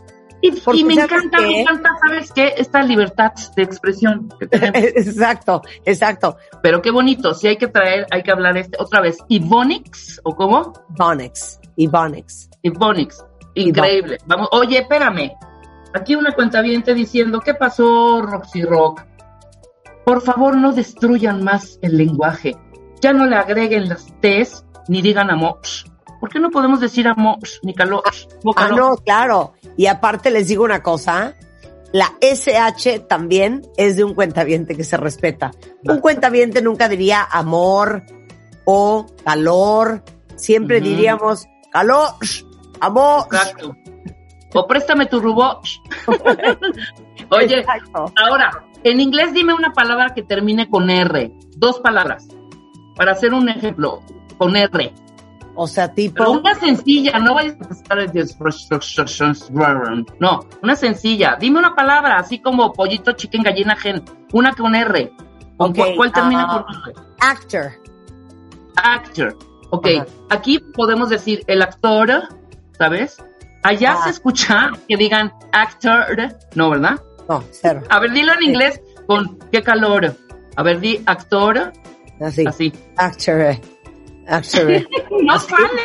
Y, 0.74 0.84
me 0.84 0.96
¿sabes 0.96 1.12
encanta, 1.12 1.42
me 1.42 1.62
encanta, 1.62 1.90
¿sabes 2.06 2.32
qué? 2.32 2.54
Esta 2.58 2.84
libertad 2.84 3.32
de 3.56 3.64
expresión 3.64 4.30
que 4.40 4.48
tenemos. 4.48 4.78
Exacto, 4.78 5.62
exacto. 5.86 6.38
Pero 6.62 6.82
qué 6.82 6.92
bonito, 6.92 7.34
si 7.34 7.48
hay 7.48 7.58
que 7.58 7.68
traer, 7.68 8.06
hay 8.12 8.24
que 8.24 8.32
hablar 8.32 8.58
este 8.58 8.78
otra 8.80 9.02
vez. 9.02 9.18
Ibonix, 9.28 10.22
¿o 10.24 10.36
cómo? 10.36 10.74
Bonics. 10.90 11.60
Y 11.76 11.88
Bonics. 11.88 12.50
Ibonix. 12.64 13.24
Increíble. 13.56 14.18
Vamos, 14.26 14.50
oye, 14.52 14.80
espérame. 14.80 15.32
Aquí 15.94 16.16
una 16.16 16.34
cuenta 16.34 16.62
diciendo, 16.62 17.40
¿qué 17.40 17.54
pasó, 17.54 18.22
Roxy 18.22 18.64
Rock? 18.64 19.04
Por 20.06 20.22
favor, 20.22 20.56
no 20.56 20.72
destruyan 20.72 21.44
más 21.44 21.80
el 21.82 21.98
lenguaje. 21.98 22.56
Ya 23.02 23.14
no 23.14 23.26
le 23.26 23.36
agreguen 23.36 23.90
las 23.90 24.08
T's 24.22 24.64
ni 24.88 25.02
digan 25.02 25.30
amox. 25.30 25.86
¿Por 26.20 26.30
qué 26.30 26.40
no 26.40 26.50
podemos 26.50 26.80
decir 26.80 27.08
amox 27.08 27.60
ni 27.64 27.74
calox? 27.74 28.28
Ah, 28.56 28.70
no, 28.76 28.98
claro. 28.98 29.54
Y 29.76 29.88
aparte 29.88 30.32
les 30.32 30.48
digo 30.48 30.64
una 30.64 30.82
cosa, 30.82 31.36
la 31.94 32.14
SH 32.22 33.00
también 33.08 33.62
es 33.78 33.96
de 33.96 34.04
un 34.04 34.14
cuentaviente 34.14 34.76
que 34.76 34.84
se 34.84 34.98
respeta. 34.98 35.52
Un 35.84 36.00
cuentaviente 36.00 36.62
nunca 36.62 36.90
diría 36.90 37.24
amor 37.24 38.04
o 38.66 39.06
calor, 39.24 40.04
siempre 40.36 40.82
diríamos 40.82 41.48
calor, 41.72 42.10
amor. 42.80 43.28
Exacto. 43.32 43.76
O 44.54 44.68
préstame 44.68 45.06
tu 45.06 45.20
robot. 45.20 45.60
Oye, 47.30 47.60
Exacto. 47.60 48.12
ahora, 48.16 48.66
en 48.84 49.00
inglés 49.00 49.34
dime 49.34 49.54
una 49.54 49.74
palabra 49.74 50.14
que 50.14 50.24
termine 50.24 50.70
con 50.70 50.90
R. 50.90 51.32
Dos 51.56 51.80
palabras. 51.80 52.28
Para 52.96 53.12
hacer 53.12 53.34
un 53.34 53.50
ejemplo, 53.50 54.02
con 54.38 54.56
R. 54.56 54.94
O 55.60 55.68
sea, 55.68 55.92
Pero 55.92 55.96
tipo, 56.14 56.30
una 56.32 56.54
sencilla, 56.54 57.18
no 57.18 57.34
vayas 57.34 57.56
a 57.90 57.96
decir- 57.96 58.38
No, 60.20 60.40
una 60.62 60.76
sencilla. 60.76 61.36
Dime 61.40 61.58
una 61.58 61.74
palabra, 61.74 62.18
así 62.20 62.40
como 62.40 62.72
pollito, 62.74 63.14
chicken, 63.14 63.42
gallina, 63.42 63.76
gen. 63.76 64.04
Una 64.34 64.54
con 64.54 64.76
R. 64.76 65.12
¿Con 65.58 65.74
cuál, 65.74 65.96
cuál 65.96 66.12
termina 66.12 66.46
ah. 66.48 66.66
con 66.68 66.76
R? 66.94 66.94
actor. 67.20 67.72
Actor. 68.76 69.38
Ok, 69.72 69.88
aquí 70.30 70.60
podemos 70.60 71.10
decir 71.10 71.44
el 71.48 71.62
actor, 71.64 72.30
¿sabes? 72.78 73.18
Allá 73.64 73.94
Ah. 73.98 74.04
se 74.04 74.12
escucha 74.12 74.70
que 74.88 74.96
digan 74.96 75.34
actor, 75.52 76.06
no, 76.54 76.70
¿verdad? 76.70 77.02
No, 77.28 77.44
cero. 77.52 77.82
A 77.90 78.00
ver, 78.00 78.12
dilo 78.12 78.34
en 78.34 78.44
inglés 78.44 78.80
con 79.08 79.40
qué 79.52 79.64
calor. 79.64 80.16
A 80.56 80.64
ver, 80.64 80.80
di 80.80 81.02
actor, 81.08 81.74
Así. 82.22 82.46
así. 82.46 82.72
Actor. 82.96 83.58
No 85.24 85.40
sale. 85.40 85.84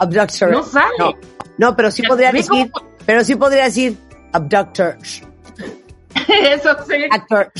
Abductor. 0.00 0.50
No 0.50 0.62
sale. 0.62 0.94
No, 0.98 1.12
no, 1.58 1.76
pero 1.76 1.90
sí 1.90 2.02
podría 2.02 2.32
decir, 2.32 2.70
pero 3.04 3.24
sí 3.24 3.34
podría 3.34 3.64
decir 3.64 3.96
abductor. 4.32 4.96
Eso 6.28 6.76
sí. 6.86 7.04
Actor. 7.10 7.52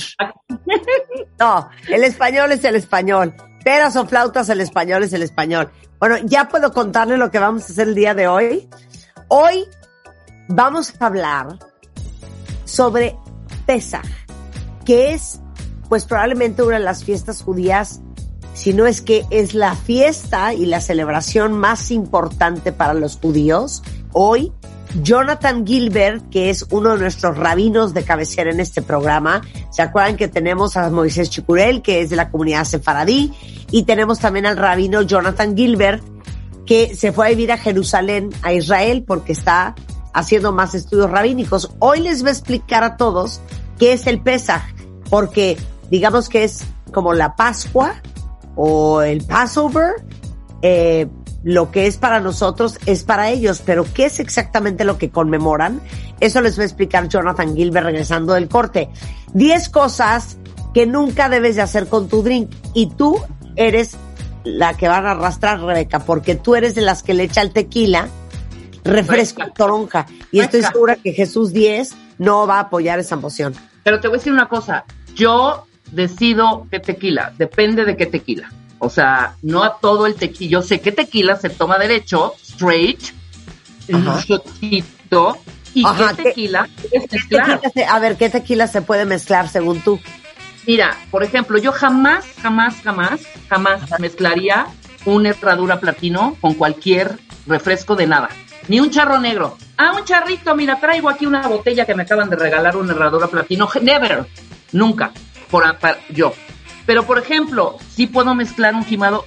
No, 1.39 1.69
el 1.89 2.05
español 2.05 2.53
es 2.53 2.65
el 2.65 2.77
español. 2.77 3.35
Peras 3.65 3.97
o 3.97 4.07
flautas, 4.07 4.49
el 4.49 4.61
español 4.61 5.05
es 5.05 5.13
el 5.13 5.23
español. 5.23 5.71
Bueno, 5.99 6.17
ya 6.25 6.49
puedo 6.49 6.73
contarle 6.73 7.17
lo 7.17 7.31
que 7.31 7.39
vamos 7.39 7.63
a 7.63 7.67
hacer 7.73 7.89
el 7.89 7.95
día 7.95 8.15
de 8.15 8.27
hoy. 8.27 8.69
Hoy 9.29 9.65
vamos 10.49 10.93
a 10.99 11.07
hablar 11.07 11.59
sobre 12.65 13.17
Pesach, 13.67 14.07
que 14.85 15.13
es 15.13 15.41
pues 15.89 16.05
probablemente 16.05 16.63
una 16.63 16.79
de 16.79 16.85
las 16.85 17.05
fiestas 17.05 17.43
judías 17.43 18.01
sino 18.55 18.87
es 18.87 19.01
que 19.01 19.25
es 19.31 19.55
la 19.55 19.75
fiesta 19.75 20.55
y 20.55 20.67
la 20.67 20.81
celebración 20.81 21.53
más 21.53 21.91
importante 21.91 22.73
para 22.73 22.95
los 22.95 23.17
judíos. 23.17 23.83
Hoy, 24.13 24.53
Jonathan 25.03 25.67
Gilbert, 25.67 26.29
que 26.31 26.51
es 26.51 26.67
uno 26.71 26.91
de 26.91 26.99
nuestros 26.99 27.37
rabinos 27.39 27.95
de 27.95 28.05
cabecera 28.05 28.51
en 28.51 28.61
este 28.61 28.83
programa, 28.83 29.43
¿se 29.71 29.83
acuerdan 29.83 30.17
que 30.17 30.29
tenemos 30.29 30.77
a 30.77 30.91
Moisés 30.91 31.31
Chicurel, 31.31 31.83
que 31.83 32.03
es 32.03 32.11
de 32.11 32.17
la 32.17 32.31
comunidad 32.31 32.65
sefaradí, 32.65 33.33
y 33.71 33.85
tenemos 33.85 34.19
también 34.19 34.47
al 34.47 34.59
rabino 34.59 35.03
Jonathan 35.03 35.57
Gilbert, 35.57 36.03
que 36.67 36.95
se 36.95 37.13
fue 37.13 37.27
a 37.27 37.31
vivir 37.31 37.53
a 37.53 37.59
Jerusalén, 37.59 38.31
a 38.43 38.53
Israel, 38.53 39.05
porque 39.07 39.33
está 39.33 39.75
haciendo 40.13 40.53
más 40.53 40.75
estudios 40.75 41.11
rabínicos. 41.11 41.71
Hoy 41.79 42.01
les 42.01 42.23
va 42.23 42.29
a 42.29 42.33
explicar 42.33 42.85
a 42.85 42.97
todos 42.97 43.41
qué 43.79 43.95
es 43.95 44.07
el 44.07 44.21
Pesaj, 44.21 44.63
porque 45.09 45.57
digamos 45.91 46.29
que 46.29 46.45
es 46.45 46.65
como 46.93 47.15
la 47.15 47.35
Pascua 47.35 47.95
o 48.55 49.03
el 49.03 49.25
Passover, 49.25 49.95
eh, 50.63 51.09
lo 51.45 51.71
que 51.71 51.87
es 51.87 51.97
para 51.97 52.21
nosotros 52.21 52.79
es 52.87 53.05
para 53.05 53.31
ellos, 53.31 53.63
pero 53.65 53.85
¿qué 53.93 54.07
es 54.07 54.21
exactamente 54.21 54.85
lo 54.85 54.99
que 54.99 55.11
conmemoran? 55.11 55.81
Eso 56.21 56.41
les 56.41 56.59
va 56.59 56.63
a 56.63 56.67
explicar 56.67 57.09
Jonathan 57.09 57.57
Gilbert 57.57 57.87
regresando 57.87 58.35
del 58.35 58.49
corte. 58.49 58.91
Diez 59.35 59.69
cosas 59.69 60.37
que 60.73 60.87
nunca 60.87 61.29
debes 61.29 61.57
de 61.57 61.63
hacer 61.63 61.89
con 61.89 62.09
tu 62.09 62.23
drink 62.23 62.51
y 62.75 62.87
tú 62.91 63.17
eres 63.57 63.97
la 64.45 64.77
que 64.77 64.89
van 64.89 65.07
a 65.07 65.13
arrastrar, 65.13 65.61
Rebeca, 65.61 66.01
porque 66.01 66.35
tú 66.35 66.55
eres 66.55 66.75
de 66.75 66.83
las 66.83 67.03
que 67.03 67.15
le 67.15 67.25
echa 67.25 67.43
el 67.43 67.53
tequila, 67.53 68.09
refresco, 68.85 69.43
toronja. 69.55 70.07
Y 70.31 70.41
estoy 70.41 70.63
segura 70.63 70.97
que 70.97 71.13
Jesús 71.13 71.53
10 71.53 71.93
no 72.19 72.47
va 72.47 72.57
a 72.57 72.61
apoyar 72.61 72.99
esa 72.99 73.17
moción. 73.17 73.55
Pero 73.83 74.01
te 74.01 74.09
voy 74.09 74.17
a 74.17 74.19
decir 74.19 74.33
una 74.33 74.49
cosa, 74.49 74.85
yo 75.15 75.67
decido 75.93 76.67
qué 76.71 76.81
tequila, 76.81 77.33
depende 77.39 77.85
de 77.85 77.97
qué 77.97 78.07
tequila. 78.07 78.51
O 78.79 78.91
sea, 78.91 79.37
no 79.43 79.63
a 79.63 79.79
todo 79.79 80.07
el 80.07 80.17
tequila. 80.17 80.51
Yo 80.51 80.63
sé 80.63 80.81
qué 80.81 80.91
tequila 80.91 81.37
se 81.37 81.51
toma 81.51 81.79
derecho, 81.79 82.35
straight, 82.43 83.01
un 83.89 84.05
shotito, 84.19 85.39
y 85.75 85.87
Ajá, 85.87 86.15
qué 86.17 86.23
tequila 86.25 86.69
es 86.91 86.91
¿Qué 86.91 87.09
mezclar. 87.17 87.47
tequila 87.61 87.71
se- 87.73 87.85
a 87.85 87.99
ver, 87.99 88.17
¿qué 88.17 88.29
tequila 88.29 88.67
se 88.67 88.83
puede 88.83 89.05
mezclar 89.05 89.49
según 89.49 89.81
tú? 89.81 90.01
Mira, 90.67 90.97
por 91.11 91.23
ejemplo, 91.25 91.59
yo 91.59 91.73
jamás, 91.73 92.25
jamás, 92.43 92.75
jamás, 92.83 93.21
jamás 93.49 93.81
mezclaría 93.99 94.67
una 95.05 95.31
herradura 95.31 95.81
platino 95.81 96.37
con 96.41 96.55
cualquier 96.55 97.19
refresco 97.47 97.97
de 97.97 98.07
nada. 98.07 98.29
Ni 98.69 98.79
un 98.79 98.91
charro 98.91 99.19
negro. 99.19 99.57
Ah, 99.77 99.93
un 99.99 100.05
charrito, 100.05 100.55
mira, 100.55 100.79
traigo 100.79 101.09
aquí 101.09 101.27
una 101.27 101.49
botella 101.49 101.85
que 101.85 101.95
me 101.97 102.05
acaban 102.05 102.31
de 102.31 102.37
regalar, 102.37 102.77
una 102.77 102.93
herradura 102.93 103.27
platino. 103.27 103.69
Never. 103.81 104.27
Nunca. 104.73 105.11
Por, 105.53 105.79
para- 105.79 105.99
yo. 106.09 106.35
Pero, 106.85 107.05
por 107.07 107.19
ejemplo, 107.19 107.77
sí 107.95 108.09
puedo 108.09 108.35
mezclar 108.35 108.75
un 108.75 108.85
quemado. 108.85 109.25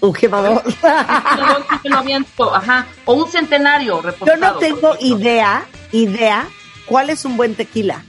Un 0.00 0.12
aviento, 1.94 2.54
ajá. 2.54 2.86
O 3.04 3.14
un 3.14 3.30
centenario 3.30 3.96
Yo 3.96 4.02
reposado. 4.02 4.38
no 4.40 4.54
tengo 4.58 4.96
idea, 5.00 5.64
idea, 5.92 6.48
cuál 6.86 7.10
es 7.10 7.24
un 7.24 7.36
buen 7.36 7.54
tequila. 7.54 8.02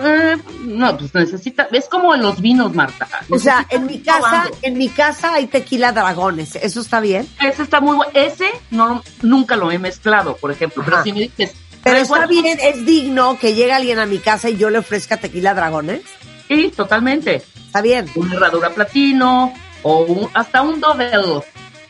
Eh, 0.00 0.36
no, 0.60 0.96
pues 0.96 1.12
necesita. 1.14 1.68
Es 1.72 1.88
como 1.88 2.14
en 2.14 2.22
los 2.22 2.40
vinos, 2.40 2.72
Marta. 2.74 3.08
O 3.30 3.38
sea, 3.38 3.66
en 3.70 3.86
mi 3.86 4.00
casa, 4.00 4.44
en 4.62 4.78
mi 4.78 4.88
casa 4.88 5.32
hay 5.34 5.48
tequila 5.48 5.90
dragones. 5.90 6.54
¿Eso 6.54 6.80
está 6.80 7.00
bien? 7.00 7.28
Ese 7.40 7.62
está 7.64 7.80
muy 7.80 7.96
bueno. 7.96 8.12
Ese 8.14 8.48
no, 8.70 9.02
nunca 9.22 9.56
lo 9.56 9.72
he 9.72 9.78
mezclado, 9.80 10.36
por 10.36 10.52
ejemplo. 10.52 10.82
Pero 10.84 11.02
si 11.02 11.12
me 11.12 11.20
dices. 11.22 11.54
Pero 11.84 11.96
"Ay, 11.96 12.02
está 12.02 12.14
bueno", 12.26 12.28
bien, 12.28 12.58
es 12.60 12.84
digno 12.84 13.38
que 13.38 13.54
llegue 13.54 13.72
alguien 13.72 13.98
a 13.98 14.06
mi 14.06 14.18
casa 14.18 14.50
y 14.50 14.56
yo 14.56 14.70
le 14.70 14.78
ofrezca 14.78 15.16
tequila 15.16 15.54
dragones. 15.54 16.02
Sí, 16.48 16.72
totalmente. 16.74 17.42
Está 17.66 17.82
bien. 17.82 18.06
Una 18.14 18.34
herradura 18.34 18.70
platino 18.70 19.52
o 19.82 20.00
un- 20.04 20.30
hasta 20.34 20.62
un 20.62 20.80
doble, 20.80 21.10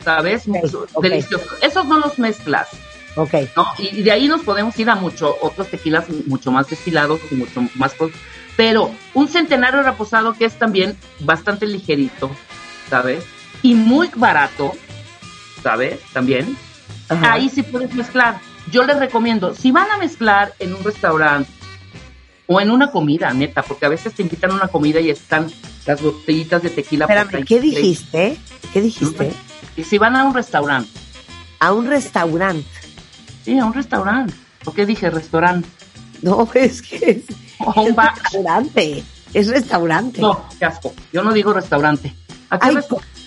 ¿sabes? 0.03 0.47
Ok, 0.47 0.55
ok. 0.93 1.03
Delicioso. 1.03 1.45
Esos 1.61 1.85
no 1.85 1.97
los 1.99 2.19
mezclas, 2.19 2.67
Ok. 3.15 3.33
¿no? 3.55 3.65
Y, 3.77 3.99
y 3.99 4.03
de 4.03 4.11
ahí 4.11 4.27
nos 4.27 4.41
podemos 4.41 4.77
ir 4.79 4.89
a 4.89 4.95
mucho, 4.95 5.35
otros 5.41 5.69
tequilas 5.69 6.05
mucho 6.27 6.51
más 6.51 6.67
destilados 6.69 7.19
y 7.31 7.35
mucho 7.35 7.63
más. 7.75 7.93
Pero 8.57 8.91
un 9.13 9.27
centenario 9.29 9.81
reposado 9.83 10.33
que 10.33 10.45
es 10.45 10.53
también 10.59 10.97
bastante 11.21 11.65
ligerito, 11.65 12.29
¿sabes? 12.89 13.23
Y 13.63 13.73
muy 13.73 14.09
barato, 14.15 14.73
¿sabes? 15.63 15.99
También. 16.13 16.57
Ajá. 17.07 17.33
Ahí 17.33 17.49
sí 17.49 17.63
puedes 17.63 17.93
mezclar. 17.93 18.39
Yo 18.71 18.83
les 18.83 18.97
recomiendo, 18.99 19.55
si 19.55 19.71
van 19.71 19.89
a 19.91 19.97
mezclar 19.97 20.53
en 20.59 20.73
un 20.75 20.83
restaurante 20.83 21.49
o 22.47 22.59
en 22.61 22.71
una 22.71 22.91
comida, 22.91 23.33
neta, 23.33 23.61
porque 23.63 23.85
a 23.85 23.89
veces 23.89 24.13
te 24.13 24.21
invitan 24.21 24.51
a 24.51 24.55
una 24.55 24.67
comida 24.67 24.99
y 24.99 25.09
están 25.09 25.47
las 25.85 26.01
botellitas 26.01 26.61
de 26.63 26.69
tequila. 26.69 27.05
Espérame. 27.05 27.45
¿qué 27.45 27.59
dijiste? 27.59 28.37
¿Qué 28.73 28.81
dijiste? 28.81 29.31
Y 29.75 29.83
si 29.83 29.97
van 29.97 30.15
a 30.15 30.23
un 30.23 30.33
restaurante, 30.33 30.89
A 31.59 31.73
un 31.73 31.87
restaurante. 31.87 32.67
sí, 33.43 33.57
a 33.57 33.65
un 33.65 33.73
restaurante. 33.73 34.33
¿Por 34.63 34.73
qué 34.73 34.85
dije 34.85 35.09
restaurante? 35.09 35.67
No, 36.21 36.47
es 36.53 36.81
que 36.81 36.97
es, 37.11 37.23
O 37.59 37.87
es 37.87 37.95
restaurante. 37.95 39.03
Es 39.33 39.47
restaurante. 39.47 40.21
No, 40.21 40.43
qué 40.57 40.65
asco. 40.65 40.93
Yo 41.13 41.23
no 41.23 41.31
digo 41.33 41.53
restaurante. 41.53 42.13
¿A 42.49 42.57
qué 42.59 42.69
Ay, 42.69 42.75
restaurante 42.75 43.18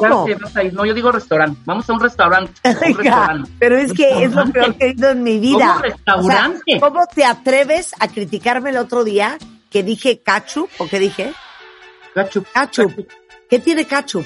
¿cómo? 0.00 0.26
vas 0.40 0.56
a 0.56 0.62
ir? 0.64 0.74
No, 0.74 0.84
yo 0.84 0.94
digo 0.94 1.10
restaurante. 1.12 1.60
Vamos 1.64 1.88
a 1.88 1.92
un 1.92 2.00
restaurante. 2.00 2.52
a 2.64 2.70
un 2.70 2.94
restaurante. 2.96 3.50
pero 3.58 3.76
es 3.78 3.92
que 3.92 4.24
es 4.24 4.32
lo 4.32 4.46
peor 4.46 4.74
que 4.76 4.86
he 4.86 4.90
ido 4.90 5.10
en 5.10 5.22
mi 5.22 5.38
vida. 5.38 5.68
¿Cómo 5.74 5.78
restaurante? 5.82 6.58
O 6.58 6.62
sea, 6.70 6.80
¿Cómo 6.80 7.00
te 7.14 7.24
atreves 7.24 7.94
a 7.98 8.08
criticarme 8.08 8.70
el 8.70 8.76
otro 8.78 9.04
día 9.04 9.38
que 9.70 9.82
dije 9.82 10.20
ketchup 10.20 10.70
o 10.78 10.88
qué 10.88 10.98
dije? 10.98 11.32
Ketchup. 12.14 12.46
¿Qué 13.48 13.58
tiene 13.58 13.84
ketchup? 13.86 14.24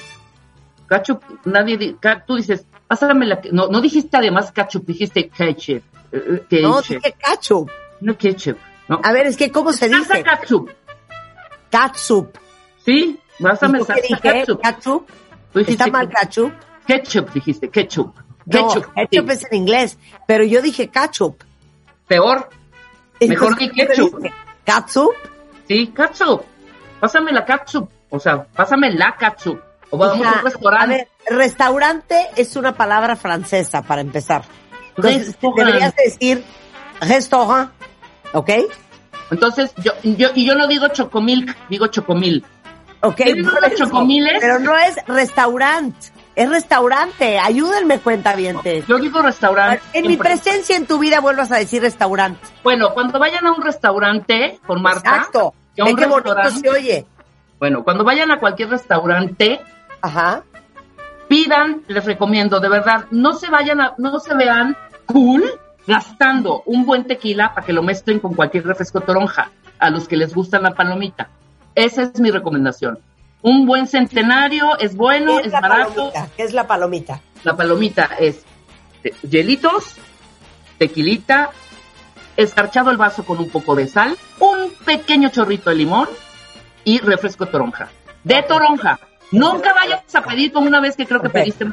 Ketchup, 0.89 1.21
nadie, 1.45 1.95
tú 2.25 2.35
dices, 2.35 2.65
pásame 2.87 3.25
la, 3.27 3.39
no, 3.51 3.67
no 3.67 3.79
dijiste 3.81 4.17
además 4.17 4.51
ketchup, 4.51 4.85
dijiste 4.87 5.29
ketchup, 5.29 5.83
eh, 6.11 6.43
eh, 6.49 6.61
No, 6.63 6.77
ketchup, 6.77 6.95
dije 7.03 7.15
ketchup. 7.19 7.69
no 8.01 8.17
ketchup, 8.17 8.57
¿no? 8.87 8.99
A 9.03 9.11
ver, 9.11 9.27
es 9.27 9.37
que 9.37 9.51
¿cómo 9.51 9.71
se 9.71 9.87
Salsa 9.89 10.15
dice? 10.15 10.23
ketchup, 10.23 10.69
Ketchup. 11.69 12.37
¿sí? 12.83 13.19
¿Y 13.39 13.43
Pásame 13.43 13.79
tú 13.79 13.85
qué 13.85 13.93
salsa 13.93 14.07
dije? 14.31 14.45
Ketchup. 14.61 15.09
Dijiste 15.53 15.71
¿Está 15.83 15.87
mal 15.87 16.09
ketchup? 16.09 16.53
ketchup, 16.85 17.29
dijiste, 17.33 17.69
ketchup. 17.69 18.15
No, 18.45 18.67
Ketchup, 18.67 18.93
ketchup 18.95 19.27
sí. 19.27 19.33
es 19.33 19.45
en 19.51 19.57
inglés, 19.57 19.97
pero 20.27 20.43
yo 20.43 20.61
dije 20.61 20.87
ketchup. 20.89 21.43
Peor, 22.07 22.49
Mejor 23.21 23.49
Entonces, 23.59 23.59
di 23.59 23.69
¿cómo 23.69 23.79
se 23.79 23.93
ketchup. 23.93 24.25
¿Ketchup? 24.65 25.13
sí, 25.67 25.87
ketchup. 25.95 26.41
Pásame 26.99 27.31
la 27.31 27.45
ketchup, 27.45 27.89
o 28.09 28.19
sea, 28.19 28.43
pásame 28.45 28.91
la 28.91 29.15
ketchup. 29.17 29.59
O 29.91 29.97
vamos 29.97 30.15
a 30.17 30.19
Hija, 30.19 30.35
un 30.39 30.43
restaurante. 30.45 30.93
A 30.93 30.97
ver, 30.97 31.07
restaurante 31.37 32.27
es 32.35 32.55
una 32.55 32.73
palabra 32.75 33.15
francesa 33.15 33.81
para 33.81 34.01
empezar. 34.01 34.43
Entonces, 34.95 35.27
Restaurant. 35.27 35.57
deberías 35.57 35.95
decir 35.95 36.43
restaurant, 37.01 37.71
¿ok? 38.33 38.49
Entonces, 39.31 39.71
yo, 39.83 39.91
yo, 40.03 40.29
y 40.35 40.45
yo 40.45 40.55
no 40.55 40.67
digo 40.67 40.87
chocomilk, 40.89 41.55
digo 41.69 41.87
chocomil. 41.87 42.43
Ok. 43.01 43.21
Pero 44.41 44.59
no 44.59 44.77
es 44.77 44.95
restaurant, 45.07 45.95
es 46.35 46.49
restaurante. 46.49 47.39
Ayúdenme, 47.39 47.99
cuenta 47.99 48.35
Yo 48.87 48.97
digo 48.99 49.21
restaurante. 49.21 49.81
En 49.93 50.07
mi 50.07 50.17
presencia 50.17 50.75
en 50.75 50.85
tu 50.85 50.99
vida 50.99 51.19
vuelvas 51.21 51.51
a 51.51 51.57
decir 51.57 51.81
restaurante. 51.81 52.39
Bueno, 52.63 52.93
cuando 52.93 53.17
vayan 53.19 53.45
a 53.47 53.53
un 53.53 53.61
restaurante 53.61 54.59
con 54.65 54.81
Marta, 54.81 55.09
Exacto. 55.15 55.53
que 55.75 55.83
un 55.83 55.95
qué 55.95 56.05
bonito 56.05 56.33
restaurante- 56.35 56.59
se 56.59 56.69
oye. 56.69 57.05
bueno, 57.59 57.83
cuando 57.83 58.03
vayan 58.03 58.31
a 58.31 58.39
cualquier 58.39 58.69
restaurante, 58.69 59.61
Ajá. 60.01 60.43
pidan, 61.27 61.83
les 61.87 62.03
recomiendo, 62.05 62.59
de 62.59 62.69
verdad, 62.69 63.05
no 63.11 63.33
se 63.33 63.49
vayan 63.49 63.79
a, 63.81 63.93
no 63.97 64.19
se 64.19 64.33
vean 64.35 64.75
cool 65.05 65.43
gastando 65.87 66.63
un 66.65 66.85
buen 66.85 67.05
tequila 67.05 67.53
para 67.53 67.65
que 67.65 67.73
lo 67.73 67.81
mezclen 67.81 68.19
con 68.19 68.33
cualquier 68.35 68.65
refresco 68.65 69.01
toronja, 69.01 69.49
a 69.79 69.89
los 69.89 70.07
que 70.07 70.17
les 70.17 70.33
gusta 70.35 70.59
la 70.59 70.71
palomita. 70.73 71.29
Esa 71.75 72.03
es 72.03 72.19
mi 72.19 72.31
recomendación. 72.31 72.99
Un 73.41 73.65
buen 73.65 73.87
centenario 73.87 74.77
es 74.79 74.95
bueno, 74.95 75.37
¿Qué 75.39 75.47
es 75.47 75.51
barato. 75.53 75.93
palomita? 75.95 76.27
¿Qué 76.35 76.43
es 76.43 76.53
la 76.53 76.67
palomita? 76.67 77.21
La 77.43 77.55
palomita 77.55 78.09
es 78.19 78.43
eh, 79.03 79.13
hielitos, 79.29 79.95
tequilita, 80.77 81.51
escarchado 82.35 82.91
el 82.91 82.97
vaso 82.97 83.23
con 83.23 83.37
un 83.39 83.49
poco 83.49 83.75
de 83.75 83.87
sal, 83.87 84.17
un 84.39 84.71
pequeño 84.85 85.29
chorrito 85.29 85.69
de 85.69 85.77
limón 85.77 86.09
y 86.83 86.99
refresco 86.99 87.45
toronja. 87.45 87.89
De 88.23 88.41
toronja. 88.43 88.99
Nunca 89.31 89.73
vayas 89.73 90.03
a 90.15 90.21
pedir 90.23 90.51
como 90.51 90.67
una 90.67 90.79
vez 90.81 90.95
que 90.97 91.05
creo 91.05 91.21
que 91.21 91.27
Ok. 91.27 91.33
pediste. 91.33 91.65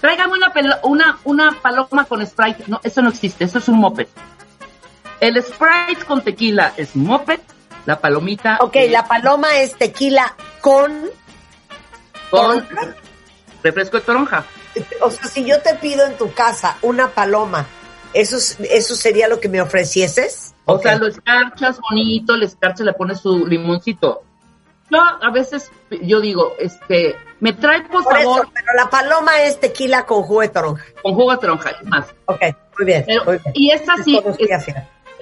Tráigame 0.00 0.32
una, 0.32 0.50
una, 0.82 1.18
una 1.24 1.52
paloma 1.60 2.04
con 2.06 2.26
Sprite. 2.26 2.64
No, 2.68 2.80
eso 2.82 3.02
no 3.02 3.10
existe, 3.10 3.44
eso 3.44 3.58
es 3.58 3.68
un 3.68 3.78
moped. 3.78 4.06
El 5.20 5.40
Sprite 5.42 6.04
con 6.06 6.22
tequila 6.22 6.72
es 6.76 6.96
moped, 6.96 7.38
la 7.86 8.00
palomita 8.00 8.58
Ok, 8.60 8.76
es 8.76 8.90
la 8.90 9.06
paloma 9.06 9.58
es 9.58 9.74
tequila 9.76 10.34
con... 10.60 11.10
con 12.30 12.66
refresco 13.62 13.98
de 13.98 14.02
toronja. 14.04 14.44
O 15.02 15.10
sea, 15.10 15.24
si 15.26 15.44
yo 15.44 15.60
te 15.60 15.74
pido 15.74 16.06
en 16.06 16.16
tu 16.16 16.32
casa 16.32 16.76
una 16.82 17.08
paloma, 17.08 17.66
¿eso, 18.14 18.36
es- 18.36 18.58
eso 18.60 18.94
sería 18.94 19.28
lo 19.28 19.38
que 19.40 19.48
me 19.48 19.60
ofrecieses? 19.60 20.54
O 20.64 20.78
sea, 20.78 20.96
lo 20.96 21.08
escarchas 21.08 21.78
bonito, 21.90 22.36
le 22.36 22.46
escarchas, 22.46 22.86
le 22.86 22.92
pones 22.94 23.20
su 23.20 23.46
limoncito. 23.46 24.22
yo 24.90 24.98
a 25.00 25.30
veces, 25.30 25.70
yo 26.02 26.20
digo, 26.20 26.54
este, 26.58 27.16
me 27.40 27.52
trae 27.52 27.82
por, 27.82 28.04
Por 28.04 28.16
favor 28.16 28.42
eso, 28.44 28.52
pero 28.54 28.72
la 28.76 28.88
paloma 28.88 29.42
es 29.42 29.58
tequila 29.60 30.06
con 30.06 30.22
jugo 30.22 30.40
de 30.42 30.48
toronja. 30.48 30.84
con 31.02 31.14
jugo 31.14 31.32
de 31.32 31.38
toronja, 31.38 31.70
es 31.70 31.84
más. 31.88 32.06
Ok, 32.26 32.40
muy 32.78 32.86
bien. 32.86 33.04
Pero- 33.06 33.24
muy 33.24 33.38
bien. 33.38 33.52
y 33.54 33.70
esta 33.72 33.94
sí, 34.04 34.18
es-. 34.24 34.36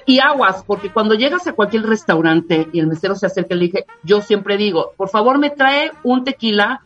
Y 0.05 0.19
aguas, 0.19 0.63
porque 0.65 0.91
cuando 0.91 1.15
llegas 1.15 1.45
a 1.47 1.53
cualquier 1.53 1.83
restaurante 1.83 2.67
y 2.73 2.79
el 2.79 2.87
mesero 2.87 3.15
se 3.15 3.25
acerca 3.27 3.55
y 3.55 3.57
le 3.59 3.65
dije, 3.65 3.85
yo 4.03 4.21
siempre 4.21 4.57
digo, 4.57 4.93
por 4.97 5.09
favor 5.09 5.37
me 5.37 5.49
trae 5.49 5.91
un 6.03 6.23
tequila 6.23 6.81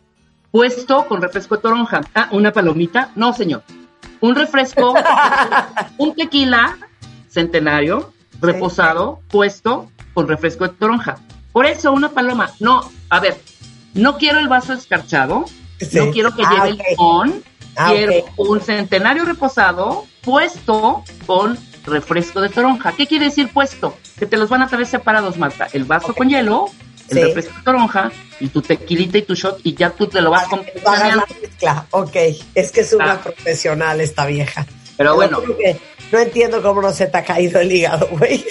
puesto 0.50 1.06
con 1.06 1.20
refresco 1.20 1.56
de 1.56 1.62
toronja. 1.62 2.00
Ah, 2.14 2.28
una 2.32 2.52
palomita. 2.52 3.10
No, 3.14 3.32
señor. 3.32 3.62
Un 4.20 4.34
refresco, 4.34 4.94
un 5.98 6.14
tequila 6.14 6.76
centenario, 7.28 8.12
reposado, 8.40 9.20
puesto 9.28 9.90
con 10.14 10.28
refresco 10.28 10.66
de 10.66 10.74
toronja. 10.74 11.16
Por 11.52 11.66
eso 11.66 11.92
una 11.92 12.10
paloma. 12.10 12.50
No, 12.60 12.80
a 13.10 13.20
ver, 13.20 13.38
no 13.94 14.16
quiero 14.16 14.38
el 14.38 14.48
vaso 14.48 14.72
escarchado, 14.72 15.44
Sí. 15.78 15.98
no 15.98 16.10
quiero 16.10 16.34
que 16.34 16.42
Ah, 16.42 16.50
lleve 16.50 16.72
ok. 16.72 16.80
el 16.80 16.86
limón, 16.96 17.42
Ah, 17.78 17.90
quiero 17.90 18.12
un 18.38 18.60
centenario 18.62 19.26
reposado 19.26 20.06
puesto 20.22 21.04
con 21.26 21.58
refresco 21.86 22.40
de 22.40 22.48
toronja. 22.48 22.92
¿Qué 22.92 23.06
quiere 23.06 23.26
decir 23.26 23.48
puesto? 23.48 23.96
Que 24.18 24.26
te 24.26 24.36
los 24.36 24.48
van 24.48 24.62
a 24.62 24.68
traer 24.68 24.86
separados, 24.86 25.36
Marta. 25.38 25.68
El 25.72 25.84
vaso 25.84 26.14
con 26.14 26.28
hielo, 26.28 26.66
el 27.08 27.16
Sí. 27.18 27.22
refresco 27.24 27.54
de 27.56 27.62
toronja 27.62 28.10
y 28.40 28.48
tu 28.48 28.60
tequilita 28.62 29.18
y 29.18 29.22
tu 29.22 29.34
shot 29.34 29.60
y 29.62 29.74
ya 29.74 29.90
tú 29.90 30.06
te 30.06 30.20
lo 30.20 30.30
vas 30.30 30.46
hagas 30.84 31.16
la 31.16 31.24
mezcla. 31.40 31.86
Ok, 31.90 32.16
es 32.54 32.70
que 32.72 32.80
es 32.80 32.92
una 32.92 33.12
Ah. 33.12 33.20
profesional 33.22 34.00
esta 34.00 34.26
vieja. 34.26 34.66
Pero 34.96 35.14
bueno, 35.14 35.40
no 36.12 36.18
entiendo 36.18 36.62
cómo 36.62 36.80
no 36.82 36.92
se 36.92 37.06
te 37.06 37.18
ha 37.18 37.24
caído 37.24 37.60
el 37.60 37.70
hígado, 37.70 38.08
güey. 38.12 38.44